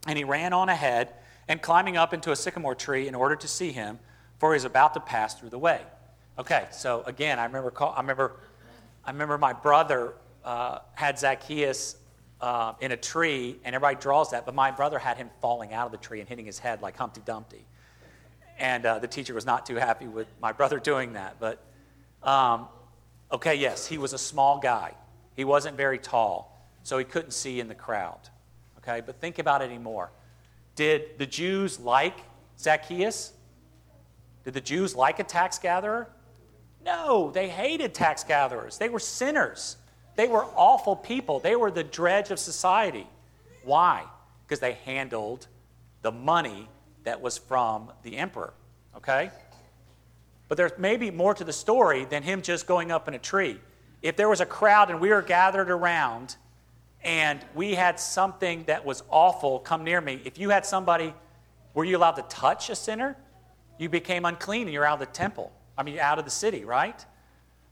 And 0.06 0.16
he 0.16 0.24
ran 0.24 0.52
on 0.52 0.68
ahead 0.68 1.12
and 1.48 1.62
climbing 1.62 1.96
up 1.96 2.12
into 2.12 2.32
a 2.32 2.36
sycamore 2.36 2.74
tree 2.74 3.08
in 3.08 3.14
order 3.14 3.36
to 3.36 3.48
see 3.48 3.72
him, 3.72 3.98
for 4.38 4.52
he 4.52 4.56
was 4.56 4.64
about 4.64 4.94
to 4.94 5.00
pass 5.00 5.34
through 5.34 5.50
the 5.50 5.58
way. 5.58 5.80
Okay, 6.38 6.66
so 6.70 7.02
again, 7.06 7.38
I 7.38 7.44
remember, 7.44 7.70
call, 7.70 7.94
I 7.96 8.00
remember, 8.00 8.36
I 9.04 9.10
remember 9.10 9.38
my 9.38 9.52
brother 9.52 10.14
uh, 10.44 10.80
had 10.94 11.18
Zacchaeus 11.18 11.96
uh, 12.40 12.74
in 12.80 12.92
a 12.92 12.96
tree, 12.96 13.58
and 13.64 13.74
everybody 13.74 14.00
draws 14.00 14.30
that, 14.30 14.44
but 14.44 14.54
my 14.54 14.70
brother 14.70 14.98
had 14.98 15.16
him 15.16 15.30
falling 15.40 15.72
out 15.72 15.86
of 15.86 15.92
the 15.92 15.98
tree 15.98 16.20
and 16.20 16.28
hitting 16.28 16.46
his 16.46 16.58
head 16.58 16.82
like 16.82 16.96
Humpty 16.96 17.22
Dumpty. 17.24 17.64
And 18.58 18.84
uh, 18.86 18.98
the 18.98 19.08
teacher 19.08 19.34
was 19.34 19.46
not 19.46 19.66
too 19.66 19.76
happy 19.76 20.06
with 20.06 20.26
my 20.40 20.52
brother 20.52 20.78
doing 20.92 21.14
that. 21.14 21.36
But, 21.40 21.62
um, 22.26 22.68
okay, 23.32 23.54
yes, 23.54 23.86
he 23.86 23.98
was 23.98 24.12
a 24.12 24.18
small 24.18 24.58
guy. 24.58 24.92
He 25.36 25.44
wasn't 25.44 25.76
very 25.76 25.98
tall, 25.98 26.60
so 26.82 26.98
he 26.98 27.04
couldn't 27.04 27.32
see 27.32 27.60
in 27.60 27.68
the 27.68 27.74
crowd. 27.74 28.18
Okay, 28.78 29.00
but 29.04 29.20
think 29.20 29.38
about 29.38 29.62
it 29.62 29.66
anymore. 29.66 30.10
Did 30.74 31.18
the 31.18 31.26
Jews 31.26 31.80
like 31.80 32.18
Zacchaeus? 32.58 33.32
Did 34.44 34.54
the 34.54 34.60
Jews 34.60 34.94
like 34.94 35.18
a 35.18 35.24
tax 35.24 35.58
gatherer? 35.58 36.08
No, 36.84 37.30
they 37.32 37.48
hated 37.48 37.94
tax 37.94 38.22
gatherers. 38.22 38.78
They 38.78 38.88
were 38.88 39.00
sinners. 39.00 39.76
They 40.14 40.28
were 40.28 40.44
awful 40.54 40.94
people. 40.94 41.40
They 41.40 41.56
were 41.56 41.70
the 41.70 41.82
dredge 41.82 42.30
of 42.30 42.38
society. 42.38 43.06
Why? 43.64 44.04
Because 44.46 44.60
they 44.60 44.74
handled 44.84 45.48
the 46.02 46.12
money 46.12 46.68
that 47.02 47.20
was 47.20 47.38
from 47.38 47.90
the 48.02 48.16
emperor. 48.16 48.54
Okay? 48.96 49.30
But 50.48 50.56
there's 50.56 50.72
maybe 50.78 51.10
more 51.10 51.34
to 51.34 51.44
the 51.44 51.52
story 51.52 52.04
than 52.04 52.22
him 52.22 52.42
just 52.42 52.66
going 52.66 52.92
up 52.92 53.08
in 53.08 53.14
a 53.14 53.18
tree. 53.18 53.60
If 54.02 54.16
there 54.16 54.28
was 54.28 54.40
a 54.40 54.46
crowd 54.46 54.90
and 54.90 55.00
we 55.00 55.08
were 55.08 55.22
gathered 55.22 55.70
around 55.70 56.36
and 57.02 57.44
we 57.54 57.74
had 57.74 57.98
something 57.98 58.64
that 58.64 58.84
was 58.84 59.02
awful 59.08 59.58
come 59.60 59.84
near 59.84 60.00
me, 60.00 60.20
if 60.24 60.38
you 60.38 60.50
had 60.50 60.64
somebody, 60.64 61.14
were 61.74 61.84
you 61.84 61.96
allowed 61.96 62.12
to 62.12 62.22
touch 62.22 62.70
a 62.70 62.76
sinner? 62.76 63.16
You 63.78 63.88
became 63.88 64.24
unclean 64.24 64.62
and 64.62 64.72
you're 64.72 64.84
out 64.84 65.00
of 65.00 65.08
the 65.08 65.12
temple. 65.12 65.52
I 65.76 65.82
mean, 65.82 65.98
out 65.98 66.18
of 66.18 66.24
the 66.24 66.30
city, 66.30 66.64
right? 66.64 67.04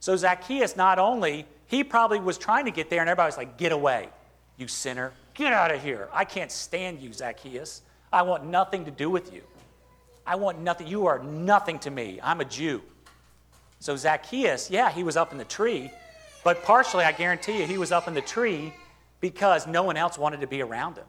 So 0.01 0.17
Zacchaeus 0.17 0.77
not 0.77 0.99
only, 0.99 1.47
he 1.67 1.85
probably 1.85 2.21
was 2.21 2.37
trying 2.37 2.67
to 2.67 2.71
get 2.71 2.91
there 2.91 3.01
and 3.01 3.09
everybody 3.09 3.29
was 3.29 3.37
like, 3.37 3.57
get 3.57 3.73
away, 3.73 4.09
you 4.57 4.69
sinner. 4.69 5.13
Get 5.35 5.53
out 5.53 5.73
of 5.73 5.83
here. 5.83 6.09
I 6.13 6.25
can't 6.25 6.53
stand 6.53 7.01
you, 7.01 7.13
Zacchaeus. 7.13 7.83
I 8.13 8.23
want 8.23 8.45
nothing 8.45 8.85
to 8.85 8.91
do 8.91 9.11
with 9.11 9.33
you. 9.33 9.43
I 10.27 10.37
want 10.37 10.61
nothing. 10.61 10.87
You 10.87 11.07
are 11.07 11.19
nothing 11.19 11.79
to 11.81 11.91
me. 11.91 12.19
I'm 12.23 12.41
a 12.41 12.45
Jew. 12.45 12.83
So 13.81 13.97
Zacchaeus, 13.97 14.71
yeah, 14.71 14.91
he 14.91 15.03
was 15.03 15.17
up 15.17 15.33
in 15.33 15.39
the 15.39 15.45
tree, 15.45 15.91
but 16.43 16.63
partially, 16.63 17.05
I 17.05 17.13
guarantee 17.13 17.61
you, 17.61 17.67
he 17.67 17.79
was 17.79 17.93
up 17.93 18.09
in 18.09 18.15
the 18.15 18.23
tree 18.23 18.73
because 19.21 19.67
no 19.67 19.83
one 19.83 19.97
else 19.97 20.19
wanted 20.19 20.41
to 20.41 20.47
be 20.47 20.63
around 20.63 20.97
him. 20.97 21.07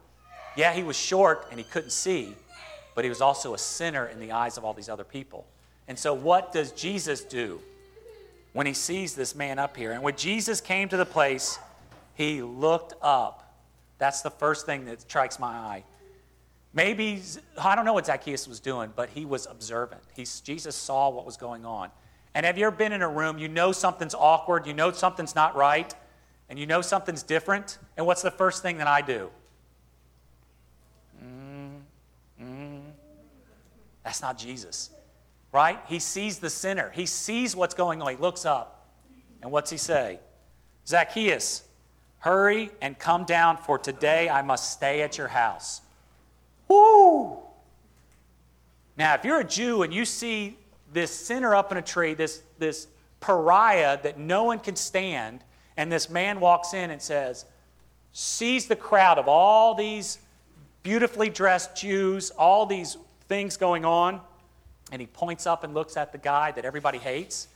Yeah, 0.56 0.72
he 0.72 0.82
was 0.82 0.96
short 0.96 1.46
and 1.50 1.58
he 1.58 1.64
couldn't 1.64 1.90
see, 1.90 2.34
but 2.94 3.04
he 3.04 3.08
was 3.08 3.20
also 3.20 3.54
a 3.54 3.58
sinner 3.58 4.06
in 4.06 4.18
the 4.18 4.32
eyes 4.32 4.56
of 4.56 4.64
all 4.64 4.72
these 4.72 4.88
other 4.88 5.04
people. 5.04 5.46
And 5.88 5.98
so, 5.98 6.14
what 6.14 6.52
does 6.52 6.72
Jesus 6.72 7.22
do 7.22 7.60
when 8.52 8.66
he 8.66 8.72
sees 8.72 9.14
this 9.14 9.34
man 9.34 9.58
up 9.58 9.76
here? 9.76 9.92
And 9.92 10.02
when 10.02 10.16
Jesus 10.16 10.60
came 10.60 10.88
to 10.88 10.96
the 10.96 11.06
place, 11.06 11.58
he 12.14 12.42
looked 12.42 12.94
up. 13.02 13.54
That's 13.98 14.22
the 14.22 14.30
first 14.30 14.66
thing 14.66 14.86
that 14.86 15.02
strikes 15.02 15.38
my 15.38 15.48
eye. 15.48 15.84
Maybe, 16.76 17.22
I 17.56 17.74
don't 17.74 17.86
know 17.86 17.94
what 17.94 18.04
Zacchaeus 18.04 18.46
was 18.46 18.60
doing, 18.60 18.92
but 18.94 19.08
he 19.08 19.24
was 19.24 19.46
observant. 19.46 20.02
He's, 20.14 20.40
Jesus 20.42 20.76
saw 20.76 21.08
what 21.08 21.24
was 21.24 21.38
going 21.38 21.64
on. 21.64 21.90
And 22.34 22.44
have 22.44 22.58
you 22.58 22.66
ever 22.66 22.76
been 22.76 22.92
in 22.92 23.00
a 23.00 23.08
room, 23.08 23.38
you 23.38 23.48
know 23.48 23.72
something's 23.72 24.14
awkward, 24.14 24.66
you 24.66 24.74
know 24.74 24.92
something's 24.92 25.34
not 25.34 25.56
right, 25.56 25.94
and 26.50 26.58
you 26.58 26.66
know 26.66 26.82
something's 26.82 27.22
different? 27.22 27.78
And 27.96 28.04
what's 28.04 28.20
the 28.20 28.30
first 28.30 28.60
thing 28.60 28.76
that 28.76 28.86
I 28.86 29.00
do? 29.00 29.30
Mm, 31.24 31.80
mm. 32.42 32.80
That's 34.04 34.20
not 34.20 34.36
Jesus, 34.36 34.90
right? 35.52 35.78
He 35.88 35.98
sees 35.98 36.40
the 36.40 36.50
sinner, 36.50 36.92
he 36.94 37.06
sees 37.06 37.56
what's 37.56 37.74
going 37.74 38.02
on. 38.02 38.10
He 38.10 38.16
looks 38.18 38.44
up, 38.44 38.86
and 39.40 39.50
what's 39.50 39.70
he 39.70 39.78
say? 39.78 40.20
Zacchaeus, 40.86 41.62
hurry 42.18 42.70
and 42.82 42.98
come 42.98 43.24
down, 43.24 43.56
for 43.56 43.78
today 43.78 44.28
I 44.28 44.42
must 44.42 44.72
stay 44.72 45.00
at 45.00 45.16
your 45.16 45.28
house. 45.28 45.80
Woo! 46.68 47.38
Now, 48.96 49.14
if 49.14 49.24
you're 49.24 49.40
a 49.40 49.44
Jew 49.44 49.82
and 49.82 49.92
you 49.92 50.04
see 50.04 50.56
this 50.92 51.10
sinner 51.10 51.54
up 51.54 51.70
in 51.72 51.78
a 51.78 51.82
tree, 51.82 52.14
this, 52.14 52.42
this 52.58 52.88
pariah 53.20 54.00
that 54.02 54.18
no 54.18 54.44
one 54.44 54.58
can 54.58 54.76
stand, 54.76 55.44
and 55.76 55.92
this 55.92 56.08
man 56.08 56.40
walks 56.40 56.74
in 56.74 56.90
and 56.90 57.00
says, 57.00 57.44
sees 58.12 58.66
the 58.66 58.76
crowd 58.76 59.18
of 59.18 59.28
all 59.28 59.74
these 59.74 60.18
beautifully 60.82 61.28
dressed 61.28 61.76
Jews, 61.76 62.30
all 62.30 62.64
these 62.64 62.96
things 63.28 63.56
going 63.56 63.84
on, 63.84 64.20
and 64.92 65.00
he 65.00 65.06
points 65.06 65.46
up 65.46 65.64
and 65.64 65.74
looks 65.74 65.96
at 65.96 66.12
the 66.12 66.18
guy 66.18 66.52
that 66.52 66.64
everybody 66.64 66.98
hates 66.98 67.48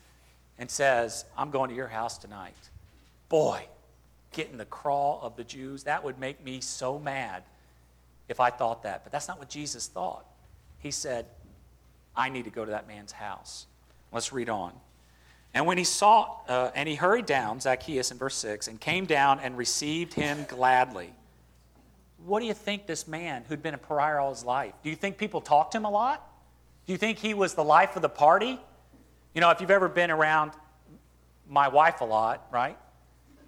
and 0.59 0.70
says, 0.70 1.25
I'm 1.38 1.51
going 1.51 1.70
to 1.70 1.77
your 1.77 1.88
house 1.88 2.18
tonight. 2.18 2.57
Boy, 3.29 3.64
getting 4.33 4.59
the 4.59 4.64
crawl 4.66 5.20
of 5.23 5.37
the 5.37 5.44
Jews, 5.44 5.85
that 5.85 6.05
would 6.05 6.18
make 6.18 6.44
me 6.44 6.61
so 6.61 6.99
mad 6.99 7.44
if 8.31 8.40
I 8.40 8.49
thought 8.49 8.85
that. 8.85 9.03
But 9.03 9.12
that's 9.12 9.29
not 9.29 9.38
what 9.38 9.51
Jesus 9.51 9.88
thought. 9.88 10.25
He 10.79 10.90
said, 10.90 11.27
I 12.16 12.31
need 12.31 12.45
to 12.45 12.51
go 12.51 12.64
to 12.64 12.71
that 12.71 12.88
man's 12.88 13.12
house. 13.12 13.66
Let's 14.12 14.33
read 14.33 14.49
on. 14.49 14.73
And 15.53 15.66
when 15.66 15.79
he 15.79 15.85
saw, 15.85 16.37
uh, 16.49 16.71
and 16.75 16.88
he 16.88 16.95
hurried 16.95 17.27
down, 17.27 17.61
Zacchaeus 17.61 18.12
in 18.12 18.19
verse 18.19 18.37
6, 18.37 18.69
and 18.69 18.81
came 18.81 19.05
down 19.05 19.40
and 19.40 19.59
received 19.59 20.14
him 20.14 20.47
gladly. 20.49 21.12
What 22.25 22.40
do 22.40 22.47
you 22.47 22.55
think 22.55 22.87
this 22.87 23.09
man 23.09 23.45
who'd 23.49 23.62
been 23.62 23.75
a 23.75 23.79
pariah 23.79 24.23
all 24.23 24.31
his 24.31 24.45
life? 24.45 24.75
Do 24.85 24.90
you 24.90 24.97
think 24.97 25.19
people 25.19 25.40
talked 25.40 25.73
to 25.73 25.79
him 25.79 25.85
a 25.85 25.90
lot? 25.90 26.27
Do 26.87 26.93
you 26.93 26.99
think 26.99 27.19
he 27.19 27.35
was 27.35 27.55
the 27.55 27.64
life 27.64 27.97
of 27.97 28.03
the 28.03 28.09
party? 28.09 28.61
You 29.35 29.40
know, 29.40 29.51
if 29.51 29.61
you've 29.61 29.71
ever 29.71 29.88
been 29.88 30.11
around 30.11 30.53
my 31.49 31.66
wife 31.66 32.01
a 32.01 32.05
lot, 32.05 32.47
right? 32.53 32.79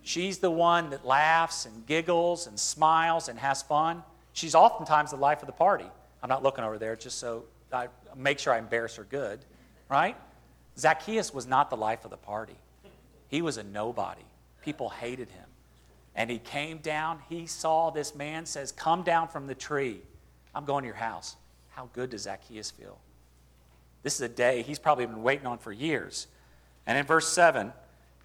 She's 0.02 0.38
the 0.38 0.50
one 0.50 0.90
that 0.90 1.06
laughs 1.06 1.66
and 1.66 1.86
giggles 1.86 2.48
and 2.48 2.58
smiles 2.58 3.28
and 3.28 3.38
has 3.38 3.62
fun. 3.62 4.02
She's 4.32 4.54
oftentimes 4.54 5.10
the 5.10 5.16
life 5.16 5.42
of 5.42 5.46
the 5.46 5.52
party. 5.52 5.86
I'm 6.22 6.28
not 6.28 6.42
looking 6.42 6.64
over 6.64 6.78
there 6.78 6.96
just 6.96 7.18
so 7.18 7.44
I 7.72 7.88
make 8.16 8.38
sure 8.38 8.52
I 8.52 8.58
embarrass 8.58 8.96
her 8.96 9.04
good, 9.04 9.40
right? 9.88 10.16
Zacchaeus 10.78 11.34
was 11.34 11.46
not 11.46 11.70
the 11.70 11.76
life 11.76 12.04
of 12.04 12.10
the 12.10 12.16
party. 12.16 12.56
He 13.28 13.42
was 13.42 13.56
a 13.56 13.62
nobody. 13.62 14.22
People 14.62 14.90
hated 14.90 15.30
him. 15.30 15.44
And 16.14 16.30
he 16.30 16.38
came 16.38 16.78
down, 16.78 17.20
he 17.28 17.46
saw 17.46 17.90
this 17.90 18.14
man, 18.14 18.44
says, 18.44 18.70
Come 18.72 19.02
down 19.02 19.28
from 19.28 19.46
the 19.46 19.54
tree. 19.54 20.00
I'm 20.54 20.66
going 20.66 20.82
to 20.82 20.86
your 20.86 20.96
house. 20.96 21.36
How 21.70 21.88
good 21.94 22.10
does 22.10 22.22
Zacchaeus 22.22 22.70
feel? 22.70 22.98
This 24.02 24.14
is 24.16 24.20
a 24.20 24.28
day 24.28 24.62
he's 24.62 24.78
probably 24.78 25.06
been 25.06 25.22
waiting 25.22 25.46
on 25.46 25.58
for 25.58 25.72
years. 25.72 26.26
And 26.86 26.98
in 26.98 27.06
verse 27.06 27.28
7, 27.28 27.72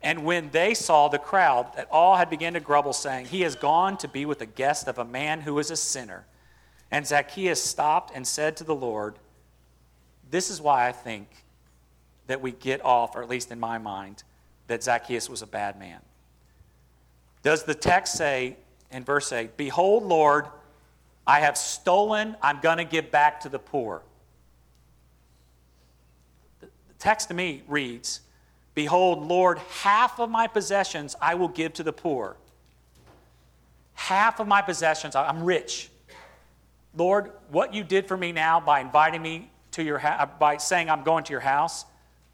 and 0.02 0.24
when 0.24 0.52
they 0.52 0.74
saw 0.74 1.08
the 1.08 1.18
crowd, 1.18 1.76
that 1.76 1.88
all 1.92 2.18
had 2.18 2.30
begun 2.30 2.54
to 2.54 2.60
grumble, 2.60 2.94
saying, 2.94 3.26
He 3.26 3.42
has 3.42 3.56
gone 3.56 3.98
to 3.98 4.08
be 4.08 4.26
with 4.26 4.40
the 4.40 4.46
guest 4.46 4.88
of 4.88 5.00
a 5.00 5.06
man 5.06 5.42
who 5.42 5.58
is 5.60 5.72
a 5.72 5.76
sinner. 5.76 6.26
And 6.92 7.06
Zacchaeus 7.06 7.62
stopped 7.62 8.12
and 8.16 8.26
said 8.26 8.56
to 8.58 8.64
the 8.64 8.76
Lord, 8.76 9.16
This 10.30 10.50
is 10.50 10.62
why 10.62 10.88
I 10.88 10.92
think 10.92 11.28
that 12.28 12.42
we 12.42 12.52
get 12.52 12.84
off, 12.86 13.16
or 13.16 13.24
at 13.24 13.30
least 13.30 13.52
in 13.52 13.60
my 13.60 13.78
mind, 13.78 14.24
that 14.68 14.84
Zacchaeus 14.84 15.30
was 15.30 15.42
a 15.42 15.48
bad 15.48 15.80
man. 15.80 16.00
Does 17.42 17.64
the 17.64 17.76
text 17.76 18.16
say 18.16 18.58
in 18.92 19.04
verse 19.04 19.32
8, 19.32 19.58
Behold, 19.58 20.04
Lord, 20.04 20.46
I 21.26 21.40
have 21.40 21.58
stolen, 21.58 22.36
I'm 22.42 22.60
going 22.62 22.78
to 22.78 22.86
give 22.86 23.10
back 23.10 23.42
to 23.42 23.50
the 23.50 23.60
poor? 23.60 24.04
The 26.60 26.68
text 27.00 27.30
to 27.30 27.34
me 27.34 27.64
reads, 27.68 28.22
Behold, 28.78 29.26
Lord, 29.26 29.58
half 29.82 30.20
of 30.20 30.30
my 30.30 30.46
possessions 30.46 31.16
I 31.20 31.34
will 31.34 31.48
give 31.48 31.74
to 31.74 31.84
the 31.84 31.92
poor. 31.92 32.38
Half 33.96 34.40
of 34.40 34.48
my 34.48 34.62
possessions, 34.62 35.16
I'm 35.16 35.42
rich. 35.42 35.90
Lord, 36.96 37.32
what 37.50 37.74
you 37.74 37.84
did 37.84 38.08
for 38.08 38.16
me 38.16 38.32
now 38.32 38.60
by 38.60 38.82
inviting 38.82 39.24
me 39.24 39.50
to 39.72 39.84
your 39.84 39.98
house, 39.98 40.22
uh, 40.22 40.28
by 40.28 40.58
saying 40.58 40.92
I'm 40.92 41.02
going 41.02 41.24
to 41.24 41.32
your 41.32 41.40
house, 41.40 41.86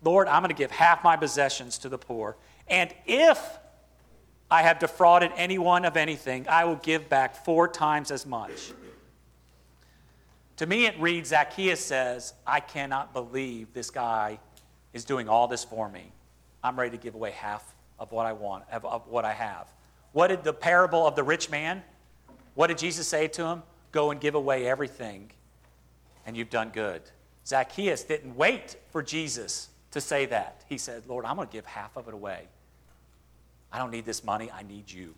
Lord, 0.04 0.28
I'm 0.28 0.42
going 0.42 0.54
to 0.54 0.62
give 0.62 0.70
half 0.70 1.02
my 1.02 1.16
possessions 1.16 1.78
to 1.78 1.88
the 1.88 1.98
poor. 1.98 2.36
And 2.68 2.94
if 3.06 3.40
I 4.52 4.64
have 4.64 4.80
defrauded 4.80 5.32
anyone 5.38 5.86
of 5.86 5.96
anything, 5.96 6.46
I 6.50 6.66
will 6.66 6.76
give 6.76 7.08
back 7.08 7.46
four 7.46 7.70
times 7.70 8.12
as 8.12 8.26
much. 8.26 8.74
To 10.58 10.66
me, 10.66 10.88
it 10.88 11.00
reads 11.00 11.30
Zacchaeus 11.30 11.80
says, 11.80 12.34
I 12.46 12.60
cannot 12.60 13.14
believe 13.14 13.72
this 13.74 13.90
guy 13.90 14.40
is 14.92 15.06
doing 15.06 15.30
all 15.30 15.48
this 15.48 15.64
for 15.64 15.88
me. 15.88 16.12
I'm 16.64 16.80
ready 16.80 16.98
to 16.98 17.02
give 17.02 17.16
away 17.16 17.32
half 17.32 17.74
of 18.00 18.12
what 18.12 18.26
I 18.26 18.34
want, 18.34 18.64
of, 18.72 18.86
of 18.86 19.08
what 19.08 19.26
I 19.26 19.34
have. 19.34 19.68
What 20.12 20.28
did 20.28 20.44
the 20.44 20.54
parable 20.54 21.06
of 21.06 21.16
the 21.16 21.24
rich 21.24 21.50
man? 21.50 21.84
What 22.56 22.68
did 22.68 22.78
Jesus 22.78 23.08
say 23.08 23.28
to 23.30 23.46
him? 23.46 23.64
Go 23.92 24.12
and 24.12 24.20
give 24.20 24.36
away 24.36 24.68
everything, 24.68 25.32
and 26.26 26.38
you've 26.38 26.50
done 26.50 26.70
good. 26.70 27.02
Zacchaeus 27.46 28.04
didn't 28.04 28.36
wait 28.36 28.78
for 28.92 29.04
Jesus 29.04 29.70
to 29.92 30.02
say 30.02 30.26
that. 30.28 30.64
He 30.68 30.78
said, 30.78 31.04
Lord, 31.08 31.26
I'm 31.26 31.36
going 31.36 31.48
to 31.48 31.52
give 31.52 31.66
half 31.66 31.96
of 31.98 32.08
it 32.08 32.14
away. 32.14 32.48
I 33.72 33.78
don't 33.78 33.92
need 33.92 34.06
this 34.06 34.24
money, 34.24 34.52
I 34.52 34.64
need 34.64 34.92
you. 34.92 35.16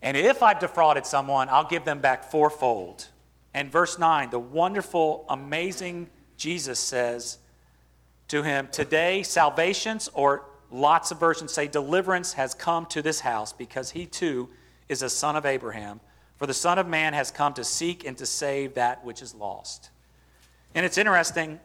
And 0.00 0.16
if 0.16 0.42
I've 0.42 0.60
defrauded 0.60 1.06
someone, 1.06 1.48
I'll 1.48 1.68
give 1.68 1.84
them 1.84 2.00
back 2.00 2.30
fourfold. 2.30 3.06
And 3.52 3.70
verse 3.70 3.98
9, 3.98 4.30
the 4.30 4.38
wonderful, 4.38 5.24
amazing 5.28 6.08
Jesus 6.36 6.78
says 6.78 7.38
to 8.28 8.42
him, 8.42 8.68
Today, 8.70 9.22
salvations, 9.22 10.08
or 10.14 10.44
lots 10.70 11.10
of 11.10 11.18
versions 11.18 11.52
say 11.52 11.66
deliverance, 11.66 12.34
has 12.34 12.54
come 12.54 12.86
to 12.86 13.02
this 13.02 13.20
house 13.20 13.52
because 13.52 13.90
he 13.90 14.06
too 14.06 14.48
is 14.88 15.02
a 15.02 15.10
son 15.10 15.36
of 15.36 15.44
Abraham. 15.46 16.00
For 16.36 16.46
the 16.46 16.54
Son 16.54 16.78
of 16.78 16.86
Man 16.86 17.14
has 17.14 17.32
come 17.32 17.52
to 17.54 17.64
seek 17.64 18.06
and 18.06 18.16
to 18.18 18.24
save 18.24 18.74
that 18.74 19.04
which 19.04 19.22
is 19.22 19.34
lost. 19.34 19.90
And 20.74 20.86
it's 20.86 20.96
interesting, 20.96 21.58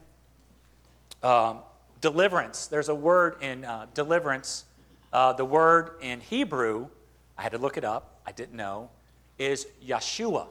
um, 1.21 1.59
deliverance. 2.01 2.67
There's 2.67 2.89
a 2.89 2.95
word 2.95 3.35
in 3.41 3.65
uh, 3.65 3.85
deliverance. 3.93 4.65
Uh, 5.11 5.33
the 5.33 5.45
word 5.45 5.91
in 6.01 6.21
Hebrew, 6.21 6.87
I 7.37 7.43
had 7.43 7.51
to 7.51 7.59
look 7.59 7.77
it 7.77 7.85
up, 7.85 8.19
I 8.25 8.31
didn't 8.31 8.55
know, 8.55 8.89
is 9.37 9.67
Yeshua. 9.85 10.47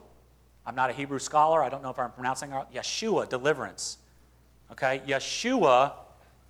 I'm 0.65 0.75
not 0.75 0.89
a 0.89 0.93
Hebrew 0.93 1.19
scholar. 1.19 1.61
I 1.61 1.67
don't 1.67 1.83
know 1.83 1.89
if 1.89 1.99
I'm 1.99 2.11
pronouncing 2.11 2.51
it 2.51 2.55
right. 2.55 2.73
Yeshua, 2.73 3.27
deliverance. 3.27 3.97
Okay? 4.71 5.01
Yeshua 5.05 5.91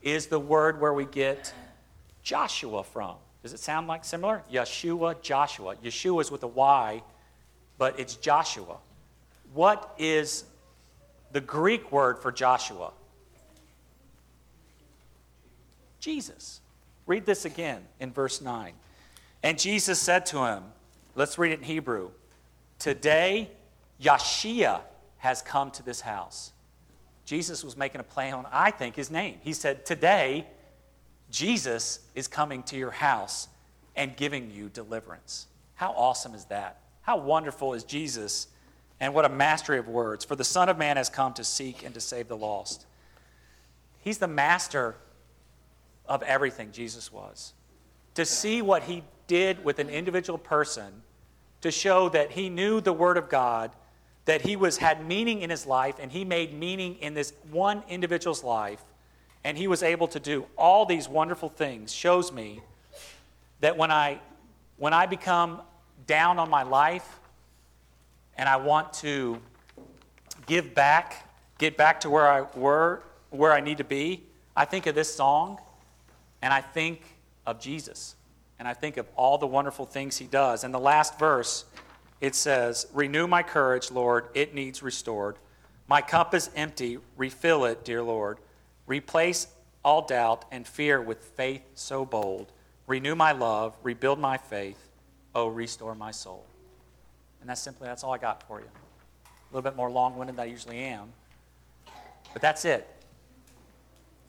is 0.04 0.28
the 0.28 0.39
word 0.39 0.80
where 0.80 0.93
we 0.93 1.06
get 1.06 1.51
Joshua 2.22 2.84
from. 2.84 3.16
Does 3.41 3.54
it 3.54 3.60
sound 3.60 3.88
like 3.88 4.06
similar? 4.06 4.43
Yeshua, 4.51 5.22
Joshua. 5.22 5.76
Yeshua 5.84 6.22
is 6.22 6.30
with 6.30 6.43
a 6.43 6.47
Y, 6.47 7.01
but 7.78 7.99
it's 7.99 8.16
Joshua. 8.16 8.78
What 9.54 9.93
is 9.97 10.45
the 11.32 11.41
Greek 11.41 11.91
word 11.91 12.20
for 12.20 12.32
Joshua? 12.32 12.91
Jesus. 15.99 16.62
Read 17.06 17.26
this 17.26 17.43
again 17.43 17.82
in 17.99 18.12
verse 18.14 18.39
9. 18.39 18.74
And 19.41 19.60
Jesus 19.60 19.99
said 19.99 20.26
to 20.28 20.45
him, 20.45 20.64
let's 21.16 21.38
read 21.38 21.51
it 21.51 21.60
in 21.60 21.66
Hebrew. 21.66 22.12
Today, 22.80 23.49
Yeshua 24.01 24.82
has 25.18 25.41
come 25.41 25.72
to 25.72 25.84
this 25.84 26.01
house. 26.01 26.53
Jesus 27.26 27.63
was 27.63 27.78
making 27.78 28.01
a 28.01 28.03
play 28.03 28.32
on, 28.32 28.45
I 28.51 28.71
think, 28.71 28.95
his 28.95 29.09
name. 29.09 29.38
He 29.41 29.53
said, 29.53 29.86
Today, 29.86 30.45
Jesus 31.30 31.99
is 32.15 32.28
coming 32.28 32.63
to 32.63 32.78
your 32.78 32.91
house 32.91 33.47
and 33.95 34.15
giving 34.15 34.51
you 34.51 34.69
deliverance. 34.69 35.47
How 35.76 35.91
awesome 35.91 36.34
is 36.34 36.45
that? 36.45 36.80
How 37.01 37.17
wonderful 37.17 37.74
is 37.74 37.84
Jesus? 37.84 38.47
And 38.99 39.13
what 39.13 39.26
a 39.26 39.30
mastery 39.30 39.80
of 39.80 39.88
words. 39.88 40.24
For 40.26 40.36
the 40.36 40.43
Son 40.43 40.69
of 40.69 40.78
Man 40.78 40.97
has 40.97 41.09
come 41.09 41.34
to 41.34 41.43
seek 41.43 41.84
and 41.84 41.93
to 41.93 42.01
save 42.01 42.28
the 42.28 42.38
lost. 42.38 42.86
He's 43.99 44.17
the 44.17 44.28
master 44.28 44.95
of 46.05 46.24
everything, 46.24 46.71
Jesus 46.71 47.11
was. 47.11 47.53
To 48.15 48.26
see 48.26 48.61
what 48.61 48.84
he 48.84 49.03
did 49.28 49.63
with 49.63 49.80
an 49.80 49.89
individual 49.89 50.38
person, 50.38 51.01
to 51.61 51.71
show 51.71 52.09
that 52.09 52.32
he 52.32 52.49
knew 52.49 52.82
the 52.82 52.93
Word 52.93 53.17
of 53.17 53.30
God, 53.30 53.71
that 54.26 54.41
he 54.41 54.55
was 54.55 54.78
had 54.78 55.05
meaning 55.05 55.41
in 55.41 55.49
his 55.49 55.65
life, 55.65 55.95
and 55.99 56.11
he 56.11 56.24
made 56.24 56.53
meaning 56.53 56.95
in 56.95 57.13
this 57.13 57.34
one 57.51 57.84
individual's 57.89 58.43
life, 58.43 58.82
and 59.43 59.57
he 59.57 59.67
was 59.67 59.84
able 59.84 60.07
to 60.07 60.19
do 60.19 60.45
all 60.57 60.86
these 60.86 61.09
wonderful 61.09 61.49
things, 61.49 61.93
shows 61.93 62.32
me 62.32 62.61
that 63.59 63.78
when 63.78 63.91
I 63.91 64.19
when 64.78 64.93
I 64.93 65.05
become 65.05 65.61
down 66.07 66.39
on 66.39 66.49
my 66.49 66.63
life 66.63 67.19
and 68.38 68.49
I 68.49 68.57
want 68.57 68.91
to 68.93 69.39
give 70.45 70.74
back, 70.74 71.30
get 71.57 71.78
back 71.78 72.01
to 72.01 72.09
where 72.09 72.28
I 72.28 72.41
were, 72.57 73.03
where 73.30 73.53
I 73.53 73.61
need 73.61 73.78
to 73.78 73.84
be, 73.84 74.24
I 74.55 74.65
think 74.65 74.88
of 74.88 74.95
this 74.95 75.13
song 75.13 75.59
and 76.41 76.53
I 76.53 76.61
think 76.61 77.01
of 77.45 77.59
Jesus. 77.59 78.15
And 78.59 78.67
I 78.67 78.74
think 78.74 78.97
of 78.97 79.07
all 79.15 79.38
the 79.38 79.47
wonderful 79.47 79.86
things 79.86 80.17
he 80.17 80.26
does. 80.26 80.63
And 80.63 80.74
the 80.74 80.80
last 80.80 81.19
verse, 81.19 81.65
it 82.24 82.36
says, 82.36 82.88
Renew 82.93 83.28
my 83.28 83.43
courage, 83.43 83.91
Lord, 83.91 84.30
it 84.34 84.55
needs 84.55 84.82
restored. 84.82 85.36
My 85.89 85.99
cup 85.99 86.34
is 86.34 86.49
empty, 86.55 86.99
refill 87.17 87.65
it, 87.65 87.84
dear 87.84 88.01
Lord. 88.01 88.38
Replace 88.88 89.47
all 89.84 90.03
doubt 90.03 90.45
and 90.49 90.65
fear 90.65 91.01
with 91.01 91.17
faith 91.17 91.63
so 91.76 92.05
bold. 92.05 92.53
Renew 92.88 93.13
my 93.13 93.34
love, 93.34 93.76
rebuild 93.84 94.19
my 94.19 94.38
faith, 94.38 94.80
oh, 95.36 95.47
restore 95.47 95.95
my 95.95 96.11
soul. 96.11 96.45
And 97.41 97.49
that's 97.49 97.59
simply, 97.59 97.88
that's 97.88 98.05
all 98.05 98.13
I 98.13 98.19
got 98.19 98.41
for 98.47 98.61
you. 98.61 98.67
A 99.26 99.53
little 99.53 99.69
bit 99.69 99.76
more 99.76 99.91
long 99.91 100.15
winded 100.15 100.38
than 100.38 100.43
I 100.43 100.49
usually 100.49 100.78
am. 100.78 101.11
But 102.32 102.41
that's 102.41 102.63
it. 102.63 102.88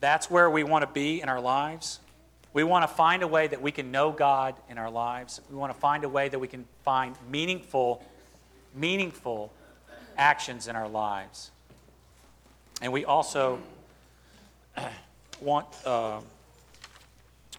That's 0.00 0.28
where 0.28 0.50
we 0.50 0.64
want 0.64 0.82
to 0.82 0.90
be 0.92 1.22
in 1.22 1.28
our 1.28 1.40
lives. 1.40 2.00
We 2.54 2.62
want 2.62 2.84
to 2.84 2.88
find 2.88 3.24
a 3.24 3.28
way 3.28 3.48
that 3.48 3.60
we 3.60 3.72
can 3.72 3.90
know 3.90 4.12
God 4.12 4.54
in 4.70 4.78
our 4.78 4.90
lives. 4.90 5.40
We 5.50 5.56
want 5.56 5.74
to 5.74 5.78
find 5.78 6.04
a 6.04 6.08
way 6.08 6.28
that 6.28 6.38
we 6.38 6.46
can 6.46 6.64
find 6.84 7.16
meaningful, 7.28 8.02
meaningful 8.74 9.52
actions 10.16 10.68
in 10.68 10.76
our 10.76 10.88
lives. 10.88 11.50
And 12.80 12.92
we 12.92 13.04
also 13.04 13.58
want, 15.40 15.66
uh, 15.84 16.20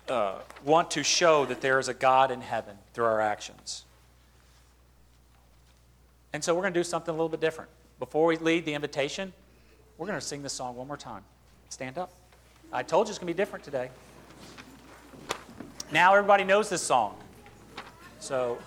uh, 0.07 0.35
want 0.63 0.91
to 0.91 1.03
show 1.03 1.45
that 1.45 1.59
there 1.59 1.77
is 1.77 1.89
a 1.89 1.93
God 1.93 2.31
in 2.31 2.39
heaven 2.39 2.77
through 2.93 3.05
our 3.05 3.19
actions. 3.19 3.83
And 6.31 6.41
so 6.41 6.55
we're 6.55 6.61
going 6.61 6.73
to 6.73 6.79
do 6.79 6.85
something 6.85 7.09
a 7.09 7.15
little 7.15 7.27
bit 7.27 7.41
different. 7.41 7.69
Before 7.99 8.27
we 8.27 8.37
lead 8.37 8.63
the 8.63 8.73
invitation, 8.73 9.33
we're 9.97 10.07
going 10.07 10.19
to 10.19 10.25
sing 10.25 10.41
this 10.41 10.53
song 10.53 10.77
one 10.77 10.87
more 10.87 10.95
time. 10.95 11.23
Stand 11.67 11.97
up. 11.97 12.13
I 12.71 12.81
told 12.81 13.07
you 13.07 13.11
it's 13.11 13.19
going 13.19 13.27
to 13.27 13.33
be 13.33 13.37
different 13.37 13.65
today. 13.65 13.89
Now 15.91 16.15
everybody 16.15 16.43
knows 16.43 16.67
this 16.67 16.81
song. 16.81 17.15
So 18.19 18.57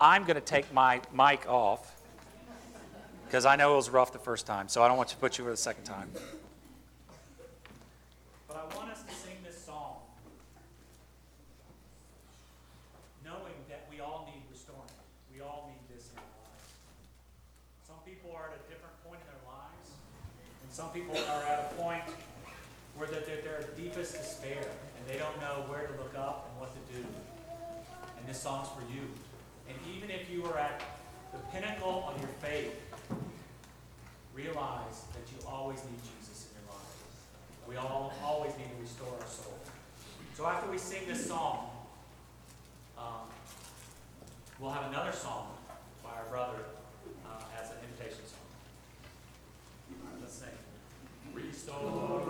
I'm 0.00 0.24
going 0.24 0.34
to 0.34 0.40
take 0.40 0.72
my 0.72 1.00
mic 1.14 1.48
off 1.48 2.00
because 3.24 3.46
I 3.46 3.54
know 3.54 3.74
it 3.74 3.76
was 3.76 3.88
rough 3.88 4.12
the 4.12 4.18
first 4.18 4.46
time, 4.46 4.68
so 4.68 4.82
I 4.82 4.88
don't 4.88 4.96
want 4.96 5.08
to 5.10 5.16
put 5.16 5.38
you 5.38 5.44
over 5.44 5.52
the 5.52 5.56
second 5.56 5.84
time. 5.84 6.10
But 8.48 8.56
I 8.56 8.76
want 8.76 8.90
us 8.90 9.02
to 9.04 9.14
sing 9.14 9.36
this 9.44 9.64
song 9.64 9.98
knowing 13.24 13.54
that 13.68 13.86
we 13.88 14.00
all 14.00 14.28
need 14.34 14.42
restoring. 14.50 14.80
We 15.32 15.40
all 15.40 15.70
need 15.70 15.96
this 15.96 16.10
in 16.10 16.18
our 16.18 16.24
lives. 16.24 16.66
Some 17.86 17.98
people 18.04 18.34
are 18.36 18.50
at 18.50 18.58
a 18.58 18.62
different 18.68 18.94
point 19.06 19.20
in 19.22 19.28
their 19.30 19.46
lives, 19.46 19.90
and 20.64 20.72
some 20.72 20.90
people 20.90 21.14
are 21.14 21.42
at 21.44 21.70
a 21.70 21.74
point 21.80 22.02
where 22.96 23.06
they're, 23.06 23.20
they're, 23.20 23.42
they're 23.42 23.68
deepest 23.76 24.14
despair, 24.14 24.62
and 24.62 25.06
they 25.06 25.18
don't 25.18 25.38
know 25.40 25.62
where 25.70 25.86
to 25.86 25.92
look 26.02 26.14
up 26.18 26.45
And 28.26 28.34
this 28.34 28.42
song's 28.42 28.66
for 28.70 28.82
you. 28.92 29.02
And 29.68 29.78
even 29.96 30.10
if 30.10 30.28
you 30.28 30.44
are 30.46 30.58
at 30.58 30.82
the 31.30 31.38
pinnacle 31.52 32.12
of 32.12 32.20
your 32.20 32.30
faith, 32.40 32.74
realize 34.34 35.04
that 35.12 35.30
you 35.30 35.48
always 35.48 35.76
need 35.84 36.00
Jesus 36.02 36.48
in 36.50 36.58
your 36.60 36.74
life. 36.74 36.90
We 37.68 37.76
all 37.76 38.12
always 38.24 38.50
need 38.58 38.66
to 38.74 38.82
restore 38.82 39.14
our 39.20 39.28
soul. 39.28 39.56
So 40.34 40.44
after 40.44 40.68
we 40.68 40.76
sing 40.76 41.02
this 41.06 41.24
song, 41.24 41.70
um, 42.98 43.30
we'll 44.58 44.72
have 44.72 44.90
another 44.90 45.12
song 45.12 45.46
by 46.02 46.10
our 46.10 46.24
brother 46.28 46.64
uh, 47.24 47.62
as 47.62 47.70
an 47.70 47.76
invitation 47.88 48.26
song. 48.26 48.40
Let's 50.20 50.34
sing. 50.34 50.48
Restore 51.32 52.26